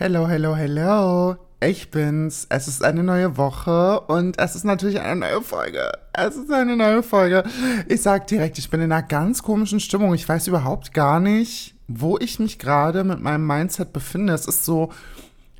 Hello, 0.00 0.28
hello, 0.28 0.54
hello. 0.54 1.34
Ich 1.60 1.90
bin's. 1.90 2.46
Es 2.50 2.68
ist 2.68 2.84
eine 2.84 3.02
neue 3.02 3.36
Woche 3.36 3.98
und 4.02 4.38
es 4.38 4.54
ist 4.54 4.62
natürlich 4.62 5.00
eine 5.00 5.18
neue 5.18 5.42
Folge. 5.42 5.90
Es 6.12 6.36
ist 6.36 6.52
eine 6.52 6.76
neue 6.76 7.02
Folge. 7.02 7.42
Ich 7.88 8.02
sag 8.02 8.28
direkt, 8.28 8.58
ich 8.58 8.70
bin 8.70 8.80
in 8.80 8.92
einer 8.92 9.02
ganz 9.02 9.42
komischen 9.42 9.80
Stimmung. 9.80 10.14
Ich 10.14 10.28
weiß 10.28 10.46
überhaupt 10.46 10.94
gar 10.94 11.18
nicht, 11.18 11.74
wo 11.88 12.16
ich 12.16 12.38
mich 12.38 12.60
gerade 12.60 13.02
mit 13.02 13.20
meinem 13.20 13.44
Mindset 13.44 13.92
befinde. 13.92 14.34
Es 14.34 14.46
ist 14.46 14.64
so 14.64 14.92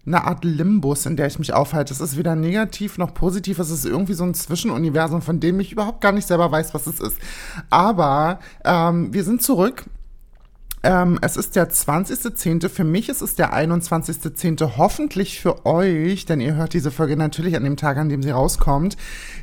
eine 0.07 0.23
Art 0.23 0.45
Limbus, 0.45 1.05
in 1.07 1.17
der 1.17 1.27
ich 1.27 1.41
mich 1.41 1.53
aufhalte. 1.53 1.93
Es 1.93 2.01
ist 2.01 2.17
weder 2.17 2.37
negativ 2.37 2.97
noch 2.97 3.15
positiv. 3.15 3.59
Es 3.59 3.71
ist 3.71 3.85
irgendwie 3.85 4.15
so 4.15 4.23
ein 4.23 4.35
Zwischenuniversum, 4.35 5.21
von 5.21 5.41
dem 5.41 5.59
ich 5.59 5.73
überhaupt 5.73 6.01
gar 6.01 6.13
nicht 6.13 6.29
selber 6.29 6.53
weiß, 6.53 6.75
was 6.75 6.87
es 6.87 7.01
ist. 7.01 7.19
Aber 7.71 8.39
ähm, 8.65 9.13
wir 9.13 9.25
sind 9.25 9.43
zurück 9.43 9.87
ähm, 10.89 11.19
es 11.21 11.37
ist 11.37 11.55
der 11.55 11.71
20.10. 11.71 12.71
Für 12.71 12.83
mich 12.83 13.11
ist 13.11 13.21
es 13.21 13.35
der 13.35 13.53
21.10. 13.53 14.79
Hoffentlich 14.79 15.39
für 15.39 15.67
euch, 15.67 16.25
denn 16.25 16.41
ihr 16.41 16.55
hört 16.55 16.73
diese 16.73 16.91
Folge 16.91 17.15
natürlich 17.15 17.57
an 17.57 17.65
dem 17.65 17.77
Tag, 17.77 17.99
an 17.99 18.09
dem 18.09 18.23
sie 18.23 18.31
rauskommt. 18.31 18.97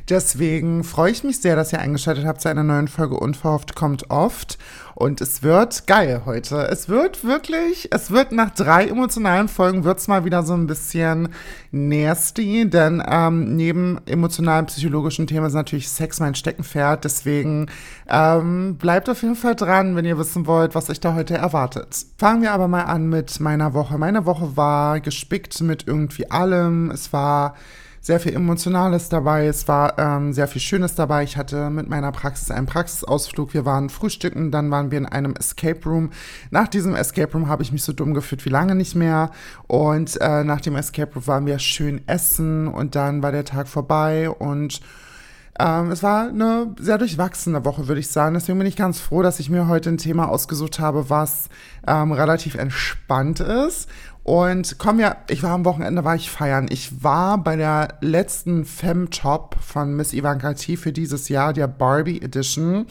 Deswegen 0.08 0.82
freue 0.82 1.12
ich 1.12 1.22
mich 1.22 1.40
sehr, 1.40 1.54
dass 1.54 1.72
ihr 1.72 1.78
eingeschaltet 1.78 2.26
habt 2.26 2.40
zu 2.40 2.48
einer 2.48 2.64
neuen 2.64 2.88
Folge 2.88 3.16
Unverhofft 3.16 3.76
kommt 3.76 4.10
oft. 4.10 4.58
Und 4.96 5.20
es 5.20 5.42
wird 5.42 5.86
geil 5.86 6.22
heute. 6.24 6.68
Es 6.70 6.88
wird 6.88 7.22
wirklich, 7.22 7.90
es 7.92 8.10
wird 8.10 8.32
nach 8.32 8.48
drei 8.52 8.86
emotionalen 8.86 9.46
Folgen 9.46 9.84
wird's 9.84 10.08
mal 10.08 10.24
wieder 10.24 10.42
so 10.42 10.54
ein 10.54 10.66
bisschen 10.66 11.28
nasty, 11.70 12.70
denn 12.70 13.02
ähm, 13.06 13.56
neben 13.56 14.00
emotionalen, 14.06 14.64
psychologischen 14.64 15.26
Themen 15.26 15.44
ist 15.44 15.52
natürlich 15.52 15.90
Sex 15.90 16.18
mein 16.18 16.34
Steckenpferd. 16.34 17.04
Deswegen 17.04 17.66
ähm, 18.08 18.76
bleibt 18.76 19.10
auf 19.10 19.20
jeden 19.20 19.36
Fall 19.36 19.54
dran, 19.54 19.96
wenn 19.96 20.06
ihr 20.06 20.16
wissen 20.16 20.46
wollt, 20.46 20.74
was 20.74 20.88
euch 20.88 20.98
da 20.98 21.14
heute 21.14 21.34
erwartet. 21.34 22.06
Fangen 22.16 22.40
wir 22.40 22.52
aber 22.52 22.66
mal 22.66 22.84
an 22.84 23.10
mit 23.10 23.38
meiner 23.38 23.74
Woche. 23.74 23.98
Meine 23.98 24.24
Woche 24.24 24.56
war 24.56 25.00
gespickt 25.00 25.60
mit 25.60 25.86
irgendwie 25.86 26.30
allem. 26.30 26.90
Es 26.90 27.12
war 27.12 27.54
sehr 28.06 28.20
viel 28.20 28.34
Emotionales 28.34 29.08
dabei, 29.08 29.48
es 29.48 29.66
war 29.66 29.98
ähm, 29.98 30.32
sehr 30.32 30.46
viel 30.46 30.60
Schönes 30.60 30.94
dabei. 30.94 31.24
Ich 31.24 31.36
hatte 31.36 31.70
mit 31.70 31.88
meiner 31.88 32.12
Praxis 32.12 32.52
einen 32.52 32.66
Praxisausflug. 32.66 33.52
Wir 33.52 33.64
waren 33.64 33.90
frühstücken, 33.90 34.52
dann 34.52 34.70
waren 34.70 34.92
wir 34.92 34.98
in 34.98 35.06
einem 35.06 35.34
Escape 35.34 35.80
Room. 35.84 36.10
Nach 36.52 36.68
diesem 36.68 36.94
Escape 36.94 37.32
Room 37.32 37.48
habe 37.48 37.64
ich 37.64 37.72
mich 37.72 37.82
so 37.82 37.92
dumm 37.92 38.14
gefühlt 38.14 38.44
wie 38.44 38.50
lange 38.50 38.76
nicht 38.76 38.94
mehr. 38.94 39.32
Und 39.66 40.20
äh, 40.20 40.44
nach 40.44 40.60
dem 40.60 40.76
Escape 40.76 41.14
Room 41.14 41.26
waren 41.26 41.46
wir 41.46 41.58
schön 41.58 42.06
essen 42.06 42.68
und 42.68 42.94
dann 42.94 43.24
war 43.24 43.32
der 43.32 43.44
Tag 43.44 43.66
vorbei 43.66 44.30
und 44.30 44.80
ähm, 45.58 45.90
es 45.90 46.02
war 46.02 46.28
eine 46.28 46.74
sehr 46.78 46.98
durchwachsene 46.98 47.64
Woche, 47.64 47.88
würde 47.88 48.00
ich 48.00 48.08
sagen. 48.08 48.34
Deswegen 48.34 48.58
bin 48.58 48.66
ich 48.66 48.76
ganz 48.76 49.00
froh, 49.00 49.22
dass 49.22 49.40
ich 49.40 49.50
mir 49.50 49.68
heute 49.68 49.90
ein 49.90 49.98
Thema 49.98 50.28
ausgesucht 50.28 50.78
habe, 50.78 51.10
was 51.10 51.48
ähm, 51.86 52.12
relativ 52.12 52.54
entspannt 52.54 53.40
ist 53.40 53.88
und 54.26 54.78
komm 54.78 54.98
ja, 54.98 55.18
ich 55.28 55.44
war 55.44 55.52
am 55.52 55.64
Wochenende, 55.64 56.02
war 56.02 56.16
ich 56.16 56.32
feiern. 56.32 56.66
Ich 56.68 57.04
war 57.04 57.38
bei 57.38 57.54
der 57.54 57.94
letzten 58.00 58.64
Fem-Top 58.64 59.54
von 59.60 59.94
Miss 59.94 60.12
Ivanka 60.12 60.52
T 60.54 60.76
für 60.76 60.90
dieses 60.90 61.28
Jahr, 61.28 61.52
der 61.52 61.68
Barbie 61.68 62.20
Edition. 62.20 62.86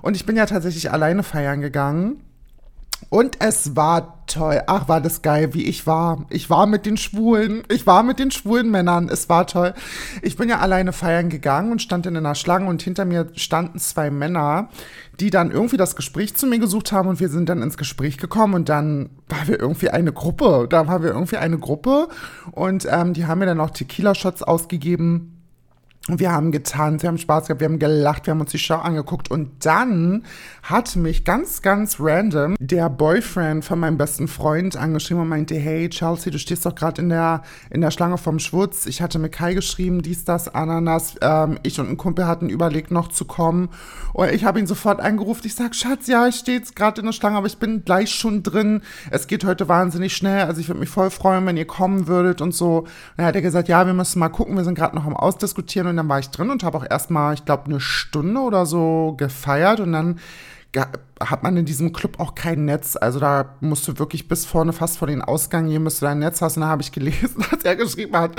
Und 0.00 0.16
ich 0.16 0.24
bin 0.24 0.36
ja 0.36 0.46
tatsächlich 0.46 0.90
alleine 0.90 1.22
feiern 1.22 1.60
gegangen. 1.60 2.22
Und 3.08 3.36
es 3.40 3.74
war 3.74 4.24
toll. 4.26 4.62
Ach, 4.66 4.88
war 4.88 5.00
das 5.00 5.22
geil, 5.22 5.54
wie 5.54 5.64
ich 5.64 5.86
war. 5.86 6.26
Ich 6.30 6.50
war 6.50 6.66
mit 6.66 6.86
den 6.86 6.96
Schwulen. 6.96 7.62
Ich 7.68 7.86
war 7.86 8.02
mit 8.02 8.18
den 8.18 8.30
schwulen 8.30 8.70
Männern. 8.70 9.08
Es 9.08 9.28
war 9.28 9.46
toll. 9.46 9.74
Ich 10.22 10.36
bin 10.36 10.48
ja 10.48 10.58
alleine 10.58 10.92
feiern 10.92 11.28
gegangen 11.28 11.72
und 11.72 11.82
stand 11.82 12.06
in 12.06 12.16
einer 12.16 12.34
Schlange 12.34 12.68
und 12.68 12.82
hinter 12.82 13.04
mir 13.04 13.28
standen 13.34 13.78
zwei 13.78 14.10
Männer, 14.10 14.68
die 15.18 15.30
dann 15.30 15.50
irgendwie 15.50 15.76
das 15.76 15.96
Gespräch 15.96 16.34
zu 16.36 16.46
mir 16.46 16.58
gesucht 16.58 16.92
haben 16.92 17.08
und 17.08 17.20
wir 17.20 17.28
sind 17.28 17.48
dann 17.48 17.62
ins 17.62 17.76
Gespräch 17.76 18.18
gekommen 18.18 18.54
und 18.54 18.68
dann 18.68 19.10
waren 19.28 19.48
wir 19.48 19.58
irgendwie 19.58 19.90
eine 19.90 20.12
Gruppe. 20.12 20.66
Da 20.68 20.86
waren 20.86 21.02
wir 21.02 21.10
irgendwie 21.10 21.38
eine 21.38 21.58
Gruppe 21.58 22.08
und 22.52 22.86
ähm, 22.88 23.14
die 23.14 23.26
haben 23.26 23.40
mir 23.40 23.46
dann 23.46 23.60
auch 23.60 23.70
Tequila-Shots 23.70 24.42
ausgegeben. 24.42 25.39
Und 26.08 26.18
wir 26.18 26.32
haben 26.32 26.50
getanzt, 26.50 27.02
wir 27.02 27.08
haben 27.08 27.18
Spaß 27.18 27.46
gehabt, 27.46 27.60
wir 27.60 27.68
haben 27.68 27.78
gelacht, 27.78 28.26
wir 28.26 28.30
haben 28.30 28.40
uns 28.40 28.52
die 28.52 28.58
Show 28.58 28.76
angeguckt 28.76 29.30
und 29.30 29.66
dann 29.66 30.24
hat 30.62 30.96
mich 30.96 31.24
ganz, 31.26 31.60
ganz 31.60 31.98
random 32.00 32.56
der 32.58 32.88
Boyfriend 32.88 33.66
von 33.66 33.78
meinem 33.78 33.98
besten 33.98 34.26
Freund 34.26 34.76
angeschrieben 34.76 35.22
und 35.22 35.28
meinte, 35.28 35.56
hey 35.56 35.90
Chelsea, 35.90 36.32
du 36.32 36.38
stehst 36.38 36.64
doch 36.64 36.74
gerade 36.74 37.02
in 37.02 37.10
der, 37.10 37.42
in 37.68 37.82
der 37.82 37.90
Schlange 37.90 38.16
vom 38.16 38.38
Schwutz. 38.38 38.86
Ich 38.86 39.02
hatte 39.02 39.18
mit 39.18 39.32
Kai 39.32 39.52
geschrieben, 39.52 40.00
dies, 40.00 40.24
das, 40.24 40.54
Ananas. 40.54 41.16
Ähm, 41.20 41.58
ich 41.64 41.78
und 41.78 41.90
ein 41.90 41.98
Kumpel 41.98 42.26
hatten 42.26 42.48
überlegt, 42.48 42.90
noch 42.90 43.08
zu 43.08 43.26
kommen. 43.26 43.68
Und 44.14 44.32
ich 44.32 44.44
habe 44.44 44.58
ihn 44.58 44.66
sofort 44.66 45.00
angerufen. 45.00 45.42
Ich 45.44 45.54
sag, 45.54 45.74
Schatz, 45.74 46.06
ja, 46.06 46.26
ich 46.26 46.36
stehe 46.36 46.56
jetzt 46.56 46.76
gerade 46.76 47.02
in 47.02 47.06
der 47.06 47.12
Schlange, 47.12 47.36
aber 47.36 47.46
ich 47.46 47.58
bin 47.58 47.84
gleich 47.84 48.10
schon 48.10 48.42
drin. 48.42 48.80
Es 49.10 49.26
geht 49.26 49.44
heute 49.44 49.68
wahnsinnig 49.68 50.16
schnell. 50.16 50.46
Also 50.46 50.62
ich 50.62 50.68
würde 50.68 50.80
mich 50.80 50.88
voll 50.88 51.10
freuen, 51.10 51.44
wenn 51.44 51.58
ihr 51.58 51.66
kommen 51.66 52.06
würdet 52.06 52.40
und 52.40 52.52
so. 52.52 52.78
Und 52.78 52.88
dann 53.18 53.26
hat 53.26 53.34
er 53.34 53.42
gesagt, 53.42 53.68
ja, 53.68 53.84
wir 53.84 53.92
müssen 53.92 54.18
mal 54.18 54.30
gucken, 54.30 54.56
wir 54.56 54.64
sind 54.64 54.76
gerade 54.76 54.96
noch 54.96 55.04
am 55.04 55.14
Ausdiskutieren 55.14 55.89
und 55.90 55.96
dann 55.96 56.08
war 56.08 56.18
ich 56.18 56.30
drin 56.30 56.50
und 56.50 56.64
habe 56.64 56.78
auch 56.78 56.86
erstmal, 56.88 57.34
ich 57.34 57.44
glaube, 57.44 57.66
eine 57.66 57.80
Stunde 57.80 58.40
oder 58.40 58.64
so 58.66 59.14
gefeiert 59.18 59.80
und 59.80 59.92
dann 59.92 60.18
hat 61.20 61.42
man 61.42 61.56
in 61.56 61.64
diesem 61.64 61.92
Club 61.92 62.20
auch 62.20 62.36
kein 62.36 62.64
Netz. 62.64 62.96
Also 62.96 63.18
da 63.18 63.56
musst 63.60 63.88
du 63.88 63.98
wirklich 63.98 64.28
bis 64.28 64.46
vorne 64.46 64.72
fast 64.72 64.98
vor 64.98 65.08
den 65.08 65.20
Ausgang 65.20 65.66
gehen, 65.66 65.82
bis 65.82 65.98
du 65.98 66.06
dein 66.06 66.20
Netz 66.20 66.40
hast. 66.40 66.56
Und 66.56 66.62
da 66.62 66.68
habe 66.68 66.82
ich 66.82 66.92
gelesen, 66.92 67.44
dass 67.50 67.64
er 67.64 67.74
geschrieben 67.74 68.16
hat, 68.16 68.32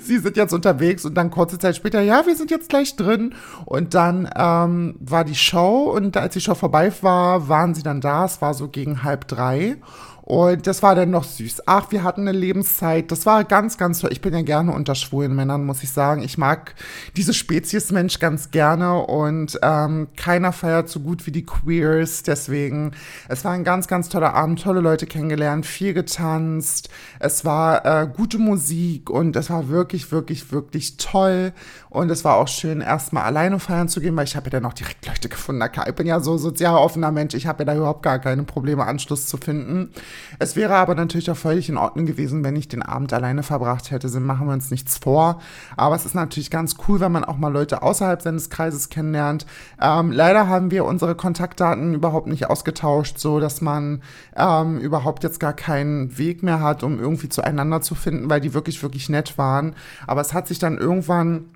sie 0.00 0.18
sind 0.18 0.36
jetzt 0.36 0.52
unterwegs 0.52 1.04
und 1.04 1.14
dann 1.14 1.30
kurze 1.30 1.58
Zeit 1.58 1.76
später, 1.76 2.00
ja, 2.00 2.26
wir 2.26 2.34
sind 2.34 2.50
jetzt 2.50 2.68
gleich 2.68 2.96
drin. 2.96 3.34
Und 3.64 3.94
dann 3.94 4.28
ähm, 4.34 4.96
war 4.98 5.24
die 5.24 5.36
Show 5.36 5.92
und 5.94 6.16
als 6.16 6.34
die 6.34 6.40
Show 6.40 6.54
vorbei 6.54 6.92
war, 7.02 7.48
waren 7.48 7.74
sie 7.74 7.84
dann 7.84 8.00
da. 8.00 8.24
Es 8.24 8.42
war 8.42 8.54
so 8.54 8.68
gegen 8.68 9.04
halb 9.04 9.28
drei. 9.28 9.76
Und 10.26 10.66
das 10.66 10.82
war 10.82 10.96
dann 10.96 11.10
noch 11.10 11.22
süß. 11.22 11.62
Ach, 11.66 11.92
wir 11.92 12.02
hatten 12.02 12.22
eine 12.22 12.36
Lebenszeit. 12.36 13.12
Das 13.12 13.26
war 13.26 13.44
ganz, 13.44 13.78
ganz 13.78 14.00
toll. 14.00 14.10
Ich 14.10 14.20
bin 14.20 14.34
ja 14.34 14.42
gerne 14.42 14.72
unter 14.72 14.96
schwulen 14.96 15.36
Männern, 15.36 15.64
muss 15.64 15.84
ich 15.84 15.92
sagen. 15.92 16.20
Ich 16.20 16.36
mag 16.36 16.74
diese 17.16 17.32
Spezies 17.32 17.92
Mensch 17.92 18.18
ganz 18.18 18.50
gerne 18.50 19.02
und 19.04 19.56
ähm, 19.62 20.08
keiner 20.16 20.50
feiert 20.50 20.88
so 20.88 20.98
gut 20.98 21.28
wie 21.28 21.30
die 21.30 21.46
Queers. 21.46 22.24
Deswegen, 22.24 22.90
es 23.28 23.44
war 23.44 23.52
ein 23.52 23.62
ganz, 23.62 23.86
ganz 23.86 24.08
toller 24.08 24.34
Abend. 24.34 24.60
Tolle 24.60 24.80
Leute 24.80 25.06
kennengelernt, 25.06 25.64
viel 25.64 25.94
getanzt. 25.94 26.88
Es 27.20 27.44
war 27.44 27.86
äh, 27.86 28.08
gute 28.08 28.38
Musik 28.38 29.08
und 29.08 29.36
es 29.36 29.48
war 29.48 29.68
wirklich, 29.68 30.10
wirklich, 30.10 30.50
wirklich 30.50 30.96
toll. 30.96 31.52
Und 31.88 32.10
es 32.10 32.24
war 32.24 32.34
auch 32.34 32.48
schön, 32.48 32.80
erstmal 32.80 33.22
alleine 33.22 33.60
feiern 33.60 33.88
zu 33.88 34.00
gehen, 34.00 34.16
weil 34.16 34.24
ich 34.24 34.34
habe 34.34 34.46
ja 34.46 34.50
dann 34.50 34.64
auch 34.64 34.74
direkt 34.74 35.06
Leute 35.06 35.28
gefunden. 35.28 35.62
Ich 35.86 35.94
bin 35.94 36.06
ja 36.08 36.18
so 36.18 36.36
sozial 36.36 36.74
offener 36.74 37.12
Mensch. 37.12 37.34
Ich 37.34 37.46
habe 37.46 37.60
ja 37.60 37.66
da 37.66 37.76
überhaupt 37.76 38.02
gar 38.02 38.18
keine 38.18 38.42
Probleme, 38.42 38.84
Anschluss 38.84 39.28
zu 39.28 39.36
finden. 39.36 39.92
Es 40.38 40.56
wäre 40.56 40.74
aber 40.74 40.94
natürlich 40.94 41.30
auch 41.30 41.36
völlig 41.36 41.68
in 41.68 41.76
Ordnung 41.76 42.06
gewesen, 42.06 42.44
wenn 42.44 42.56
ich 42.56 42.68
den 42.68 42.82
Abend 42.82 43.12
alleine 43.12 43.42
verbracht 43.42 43.90
hätte. 43.90 44.08
So 44.08 44.20
machen 44.20 44.46
wir 44.46 44.52
uns 44.52 44.70
nichts 44.70 44.98
vor. 44.98 45.40
Aber 45.76 45.96
es 45.96 46.06
ist 46.06 46.14
natürlich 46.14 46.50
ganz 46.50 46.76
cool, 46.86 47.00
wenn 47.00 47.12
man 47.12 47.24
auch 47.24 47.36
mal 47.36 47.52
Leute 47.52 47.82
außerhalb 47.82 48.22
seines 48.22 48.50
Kreises 48.50 48.88
kennenlernt. 48.88 49.46
Ähm, 49.80 50.12
leider 50.12 50.48
haben 50.48 50.70
wir 50.70 50.84
unsere 50.84 51.14
Kontaktdaten 51.14 51.94
überhaupt 51.94 52.26
nicht 52.26 52.48
ausgetauscht, 52.48 53.18
so 53.18 53.40
dass 53.40 53.60
man 53.60 54.02
ähm, 54.36 54.78
überhaupt 54.78 55.24
jetzt 55.24 55.40
gar 55.40 55.52
keinen 55.52 56.16
Weg 56.18 56.42
mehr 56.42 56.60
hat, 56.60 56.82
um 56.82 56.98
irgendwie 56.98 57.28
zueinander 57.28 57.80
zu 57.80 57.94
finden, 57.94 58.30
weil 58.30 58.40
die 58.40 58.54
wirklich, 58.54 58.82
wirklich 58.82 59.08
nett 59.08 59.38
waren. 59.38 59.74
Aber 60.06 60.20
es 60.20 60.32
hat 60.32 60.48
sich 60.48 60.58
dann 60.58 60.78
irgendwann 60.78 61.46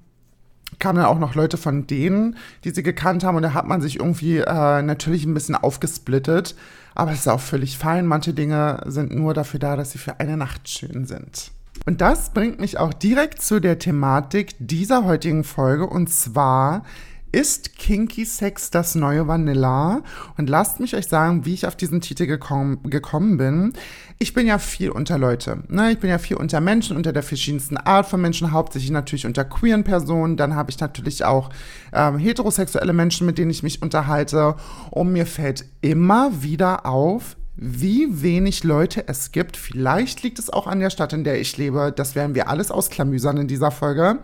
kamen 0.79 0.99
dann 0.99 1.07
auch 1.07 1.19
noch 1.19 1.35
Leute 1.35 1.57
von 1.57 1.87
denen, 1.87 2.37
die 2.65 2.71
sie 2.71 2.83
gekannt 2.83 3.25
haben 3.25 3.37
und 3.37 3.43
da 3.43 3.55
hat 3.55 3.67
man 3.67 3.81
sich 3.81 3.99
irgendwie 3.99 4.39
äh, 4.39 4.83
natürlich 4.83 5.25
ein 5.25 5.35
bisschen 5.35 5.55
aufgesplittet. 5.55 6.55
Aber 6.95 7.13
es 7.13 7.21
ist 7.21 7.29
auch 7.29 7.41
völlig 7.41 7.79
fein. 7.79 8.07
Manche 8.07 8.35
Dinge 8.35 8.83
sind 8.87 9.15
nur 9.15 9.33
dafür 9.35 9.61
da, 9.61 9.77
dass 9.77 9.93
sie 9.93 9.99
für 9.99 10.21
eine 10.21 10.37
Nacht 10.37 10.69
schön 10.69 11.07
sind. 11.07 11.53
Und 11.87 12.01
das 12.01 12.31
bringt 12.31 12.61
mich 12.61 12.79
auch 12.79 12.93
direkt 12.93 13.43
zu 13.43 13.61
der 13.61 13.79
Thematik 13.79 14.55
dieser 14.59 15.05
heutigen 15.05 15.45
Folge 15.45 15.87
und 15.87 16.11
zwar 16.11 16.85
ist 17.33 17.77
Kinky 17.77 18.25
Sex 18.25 18.71
das 18.71 18.95
neue 18.95 19.29
Vanilla? 19.29 20.03
Und 20.37 20.51
lasst 20.51 20.81
mich 20.81 20.95
euch 20.95 21.07
sagen, 21.07 21.45
wie 21.45 21.55
ich 21.55 21.67
auf 21.67 21.77
diesen 21.77 22.01
Titel 22.01 22.27
gekommen, 22.27 22.81
gekommen 22.85 23.37
bin. 23.37 23.73
Ich 24.19 24.35
bin 24.35 24.47
ja 24.47 24.59
viel 24.59 24.91
unter 24.91 25.19
Leute. 25.19 25.63
Ne? 25.69 25.93
Ich 25.93 25.99
bin 25.99 26.11
ja 26.11 26.19
viel 26.19 26.37
unter 26.37 26.61
Menschen, 26.61 26.97
unter 26.97 27.13
der 27.13 27.23
verschiedensten 27.23 27.77
Art 27.77 28.07
von 28.07 28.21
Menschen, 28.21 28.53
hauptsächlich 28.53 28.91
natürlich 28.91 29.27
unter 29.27 29.45
queeren 29.45 29.85
Personen. 29.85 30.37
Dann 30.37 30.55
habe 30.55 30.71
ich 30.71 30.81
natürlich 30.81 31.25
auch 31.25 31.51
ähm, 31.93 32.19
heterosexuelle 32.19 32.93
Menschen, 32.93 33.27
mit 33.27 33.39
denen 33.39 33.51
ich 33.51 33.63
mich 33.63 33.81
unterhalte. 33.81 34.57
Und 34.91 35.13
mir 35.13 35.27
fällt 35.27 35.65
immer 35.81 36.43
wieder 36.43 36.87
auf, 36.87 37.37
wie 37.57 38.23
wenig 38.23 38.65
Leute 38.65 39.07
es 39.07 39.33
gibt. 39.33 39.57
Vielleicht 39.57 40.23
liegt 40.23 40.39
es 40.39 40.51
auch 40.51 40.67
an 40.67 40.81
der 40.81 40.91
Stadt, 40.91 41.13
in 41.13 41.25
der 41.25 41.41
ich 41.41 41.57
lebe. 41.57 41.93
Das 41.95 42.15
werden 42.15 42.35
wir 42.35 42.49
alles 42.49 42.71
ausklamüsern 42.71 43.37
in 43.37 43.49
dieser 43.49 43.71
Folge 43.71 44.19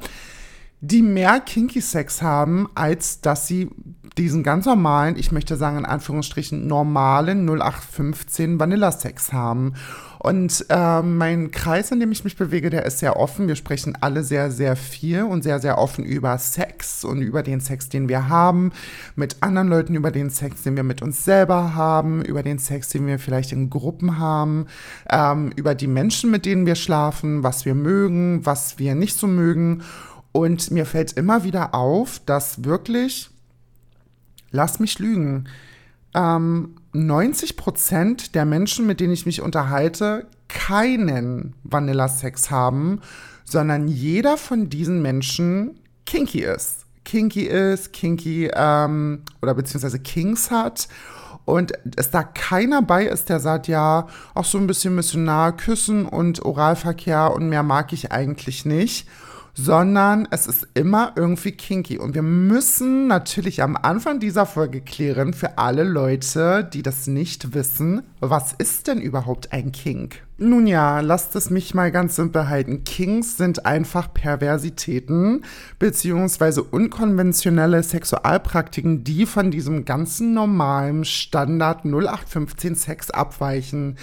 die 0.81 1.03
mehr 1.03 1.41
Kinky 1.41 1.81
Sex 1.81 2.23
haben, 2.23 2.69
als 2.75 3.21
dass 3.21 3.47
sie 3.47 3.71
diesen 4.19 4.43
ganz 4.43 4.65
normalen, 4.65 5.17
ich 5.17 5.31
möchte 5.31 5.57
sagen 5.57 5.79
in 5.79 5.85
Anführungsstrichen 5.85 6.67
normalen 6.67 7.47
0815 7.47 8.59
Vanilla 8.59 8.91
Sex 8.93 9.33
haben. 9.33 9.75
Und 10.19 10.65
äh, 10.71 11.03
mein 11.03 11.51
Kreis, 11.51 11.93
in 11.93 12.01
dem 12.01 12.11
ich 12.11 12.25
mich 12.25 12.37
bewege, 12.37 12.71
der 12.71 12.87
ist 12.87 12.99
sehr 12.99 13.17
offen. 13.17 13.47
Wir 13.47 13.57
sprechen 13.57 13.97
alle 14.01 14.25
sehr, 14.25 14.51
sehr 14.51 14.75
viel 14.75 15.23
und 15.23 15.43
sehr, 15.43 15.61
sehr 15.61 15.79
offen 15.79 16.05
über 16.05 16.39
Sex 16.39 17.05
und 17.05 17.21
über 17.21 17.43
den 17.43 17.61
Sex, 17.61 17.91
den 17.91 18.09
wir 18.09 18.29
haben, 18.29 18.73
mit 19.15 19.37
anderen 19.43 19.69
Leuten, 19.69 19.95
über 19.95 20.11
den 20.11 20.31
Sex, 20.31 20.63
den 20.63 20.77
wir 20.77 20.83
mit 20.83 21.03
uns 21.03 21.25
selber 21.25 21.75
haben, 21.75 22.23
über 22.23 22.43
den 22.43 22.59
Sex, 22.59 22.89
den 22.89 23.07
wir 23.07 23.19
vielleicht 23.19 23.53
in 23.53 23.69
Gruppen 23.71 24.19
haben, 24.19 24.67
ähm, 25.11 25.53
über 25.55 25.75
die 25.75 25.87
Menschen, 25.87 26.31
mit 26.31 26.47
denen 26.47 26.65
wir 26.67 26.75
schlafen, 26.75 27.43
was 27.43 27.67
wir 27.67 27.75
mögen, 27.75 28.45
was 28.45 28.79
wir 28.79 28.95
nicht 28.95 29.19
so 29.19 29.27
mögen. 29.27 29.83
Und 30.37 30.71
mir 30.71 30.85
fällt 30.85 31.15
immer 31.15 31.45
wieder 31.45 31.75
auf, 31.75 32.21
dass 32.27 32.63
wirklich, 32.63 33.31
lass 34.51 34.81
mich 34.81 34.99
lügen, 34.99 35.49
ähm, 36.13 36.75
90 36.93 37.57
Prozent 37.57 38.35
der 38.35 38.45
Menschen, 38.45 38.87
mit 38.87 39.01
denen 39.01 39.15
ich 39.15 39.25
mich 39.25 39.41
unterhalte, 39.41 40.27
keinen 40.49 41.55
Vanilla-Sex 41.65 42.51
haben, 42.51 43.01
sondern 43.47 43.89
jeder 43.89 44.37
von 44.37 44.69
diesen 44.69 45.01
Menschen 45.01 45.81
kinky 46.05 46.41
ist. 46.41 46.85
Kinky 47.07 47.45
ist, 47.45 47.95
kinky 47.95 48.51
ähm, 48.53 49.23
oder 49.41 49.55
beziehungsweise 49.55 50.01
Kings 50.01 50.51
hat. 50.51 50.87
Und 51.47 51.73
es 51.97 52.11
da 52.11 52.23
keiner 52.23 52.83
bei 52.83 53.07
ist, 53.07 53.31
der 53.31 53.41
sagt, 53.41 53.69
ja, 53.69 54.07
auch 54.35 54.45
so 54.45 54.59
ein 54.59 54.67
bisschen 54.67 54.97
missionar, 54.97 55.57
Küssen 55.57 56.05
und 56.05 56.45
Oralverkehr 56.45 57.33
und 57.33 57.49
mehr 57.49 57.63
mag 57.63 57.95
ich 57.95 58.13
eigentlich 58.13 58.67
nicht 58.67 59.09
sondern 59.57 60.29
es 60.31 60.47
ist 60.47 60.69
immer 60.75 61.13
irgendwie 61.17 61.53
kinky. 61.53 61.99
Und 61.99 62.15
wir 62.15 62.23
müssen 62.23 63.07
natürlich 63.07 63.63
am 63.63 63.77
Anfang 63.77 64.21
dieser 64.21 64.45
Folge 64.45 64.83
klären 64.83 65.33
für 65.33 65.57
alle 65.57 65.83
Leute, 65.83 66.69
die 66.71 66.83
das 66.83 67.07
nicht 67.07 67.55
wissen, 67.55 68.03
was 68.21 68.53
ist 68.53 68.87
denn 68.87 69.01
überhaupt 69.01 69.53
ein 69.53 69.73
Kink? 69.73 70.23
Nun 70.39 70.67
ja, 70.67 71.01
lasst 71.01 71.35
es 71.35 71.49
mich 71.49 71.75
mal 71.75 71.91
ganz 71.91 72.17
simpel 72.17 72.51
halten. 72.51 72.85
Kinks 72.85 73.39
sind 73.39 73.65
einfach 73.65 74.13
Perversitäten 74.13 75.45
beziehungsweise 75.79 76.63
unkonventionelle 76.63 77.83
Sexualpraktiken, 77.83 79.03
die 79.03 79.25
von 79.25 79.51
diesem 79.51 79.87
ganzen 79.87 80.35
normalen 80.35 81.07
Standard 81.07 81.87
0815 81.87 82.75
Sex 82.75 83.11
abweichen. 83.11 83.97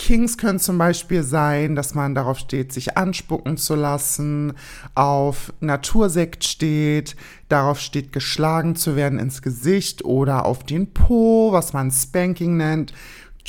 Kings 0.00 0.38
können 0.38 0.58
zum 0.58 0.78
Beispiel 0.78 1.22
sein, 1.22 1.76
dass 1.76 1.94
man 1.94 2.14
darauf 2.14 2.38
steht, 2.38 2.72
sich 2.72 2.96
anspucken 2.96 3.58
zu 3.58 3.74
lassen, 3.74 4.54
auf 4.94 5.52
Natursekt 5.60 6.44
steht, 6.44 7.16
darauf 7.50 7.78
steht, 7.78 8.10
geschlagen 8.10 8.76
zu 8.76 8.96
werden 8.96 9.18
ins 9.18 9.42
Gesicht 9.42 10.02
oder 10.02 10.46
auf 10.46 10.64
den 10.64 10.94
Po, 10.94 11.52
was 11.52 11.74
man 11.74 11.90
Spanking 11.90 12.56
nennt. 12.56 12.94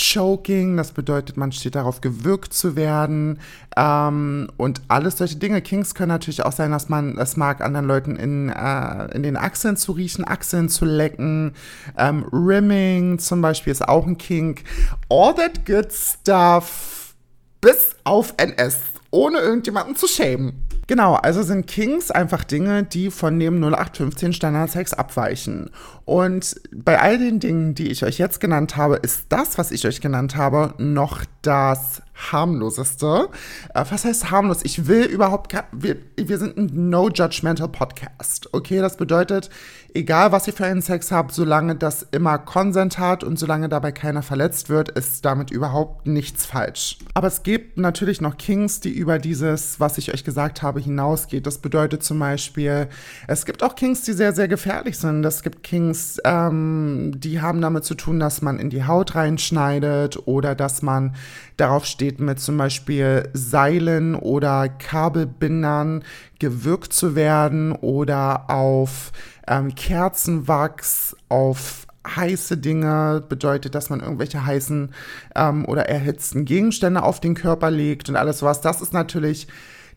Choking, 0.02 0.78
das 0.78 0.92
bedeutet, 0.92 1.38
man 1.38 1.52
steht 1.52 1.76
darauf, 1.76 2.02
gewürgt 2.02 2.54
zu 2.54 2.76
werden 2.76 3.40
ähm, 3.78 4.50
und 4.58 4.82
alles 4.88 5.18
solche 5.18 5.36
Dinge. 5.36 5.62
Kings 5.62 5.94
können 5.94 6.10
natürlich 6.10 6.44
auch 6.44 6.52
sein, 6.52 6.72
dass 6.72 6.90
man 6.90 7.18
es 7.18 7.38
mag, 7.38 7.62
anderen 7.62 7.86
Leuten 7.86 8.16
in, 8.16 8.50
äh, 8.50 9.06
in 9.14 9.22
den 9.22 9.38
Achseln 9.38 9.78
zu 9.78 9.92
riechen, 9.92 10.28
Achseln 10.28 10.70
zu 10.70 10.86
lecken. 10.86 11.54
Ähm, 11.98 12.26
Rimming 12.32 13.20
zum 13.20 13.42
Beispiel 13.42 13.72
ist 13.72 13.88
auch 13.88 14.08
ein 14.08 14.18
Kink. 14.18 14.64
All 15.10 15.36
that 15.36 15.66
good 15.66 15.94
stuff 15.94 17.14
bis 17.62 17.96
auf 18.04 18.34
NS, 18.38 18.80
ohne 19.12 19.38
irgendjemanden 19.38 19.96
zu 19.96 20.08
schämen. 20.08 20.66
Genau, 20.88 21.16
also 21.16 21.44
sind 21.44 21.68
Kings 21.68 22.12
einfach 22.12 22.44
Dinge, 22.44 22.84
die 22.84 23.12
von 23.12 23.40
dem 23.40 23.62
0815 23.64 24.34
Standardsex 24.34 24.94
abweichen. 24.94 25.70
Und 26.06 26.60
bei 26.74 27.00
all 27.00 27.18
den 27.18 27.40
Dingen, 27.40 27.76
die 27.76 27.90
ich 27.90 28.04
euch 28.04 28.18
jetzt 28.18 28.40
genannt 28.40 28.76
habe, 28.76 28.98
ist 28.98 29.28
das, 29.30 29.58
was 29.58 29.72
ich 29.72 29.86
euch 29.86 30.02
genannt 30.02 30.36
habe, 30.36 30.74
noch 30.78 31.24
das 31.42 32.02
harmloseste. 32.32 33.30
Äh, 33.74 33.86
was 33.90 34.06
heißt 34.06 34.32
harmlos? 34.32 34.60
Ich 34.64 34.88
will 34.88 35.04
überhaupt, 35.04 35.54
wir, 35.72 35.98
wir 36.18 36.38
sind 36.38 36.58
ein 36.58 36.90
no-judgmental 36.90 37.70
Podcast. 37.70 38.50
Okay, 38.54 38.80
das 38.80 38.98
bedeutet, 38.98 39.50
egal 39.94 40.32
was 40.32 40.48
ihr 40.48 40.54
für 40.54 40.66
einen 40.66 40.82
Sex 40.82 41.12
habt, 41.12 41.34
solange 41.34 41.76
das 41.76 42.06
immer 42.12 42.38
Konsent 42.38 42.98
hat 42.98 43.24
und 43.24 43.38
solange 43.38 43.70
dabei 43.70 43.92
keiner 43.92 44.22
verletzt 44.22 44.70
wird, 44.70 44.90
ist 44.90 45.26
damit 45.26 45.52
überhaupt 45.52 46.08
nichts 46.08 46.46
falsch. 46.46 46.98
Aber 47.14 47.28
es 47.28 47.44
gibt 47.44 47.78
natürlich 47.78 48.22
noch 48.22 48.38
Kings, 48.38 48.80
die 48.80 48.90
über 48.90 49.20
dieses, 49.20 49.80
was 49.80 49.98
ich 49.98 50.14
euch 50.14 50.24
gesagt 50.24 50.62
habe, 50.62 50.80
hinausgeht. 50.80 51.46
Das 51.46 51.58
bedeutet 51.58 52.04
zum 52.04 52.20
Beispiel, 52.20 52.88
es 53.28 53.46
gibt 53.46 53.64
auch 53.64 53.76
Kings, 53.76 54.04
die 54.04 54.14
sehr, 54.14 54.34
sehr 54.34 54.48
gefährlich 54.48 54.98
sind. 54.98 55.26
Es 55.26 55.44
gibt 55.44 55.64
Kings, 55.64 56.20
ähm, 56.24 57.14
die 57.16 57.42
haben 57.42 57.62
damit 57.62 57.84
zu 57.84 57.96
tun, 57.96 58.20
dass 58.20 58.42
man 58.42 58.60
in 58.60 58.70
die 58.70 58.86
Haut 58.86 59.16
reinschneidet 59.16 60.28
oder 60.28 60.56
dass 60.56 60.82
man 60.82 61.16
darauf 61.58 61.86
steht, 61.86 62.20
mit 62.20 62.40
zum 62.40 62.58
Beispiel 62.58 63.30
Seilen 63.34 64.16
oder 64.16 64.70
Kabelbindern 64.70 66.04
gewürgt 66.40 66.92
zu 66.92 67.16
werden 67.16 67.72
oder 67.72 68.50
auf 68.50 69.12
ähm, 69.52 69.76
Kerzenwachs, 69.76 71.16
auf 71.30 71.86
heiße 72.08 72.58
Dinge 72.58 73.24
bedeutet, 73.28 73.76
dass 73.76 73.90
man 73.90 74.00
irgendwelche 74.00 74.44
heißen 74.44 74.92
ähm, 75.36 75.66
oder 75.66 75.88
erhitzten 75.88 76.46
Gegenstände 76.46 77.04
auf 77.04 77.20
den 77.20 77.36
Körper 77.36 77.70
legt 77.70 78.10
und 78.10 78.16
alles 78.16 78.40
sowas. 78.40 78.62
Das 78.62 78.82
ist 78.82 78.94
natürlich, 78.94 79.48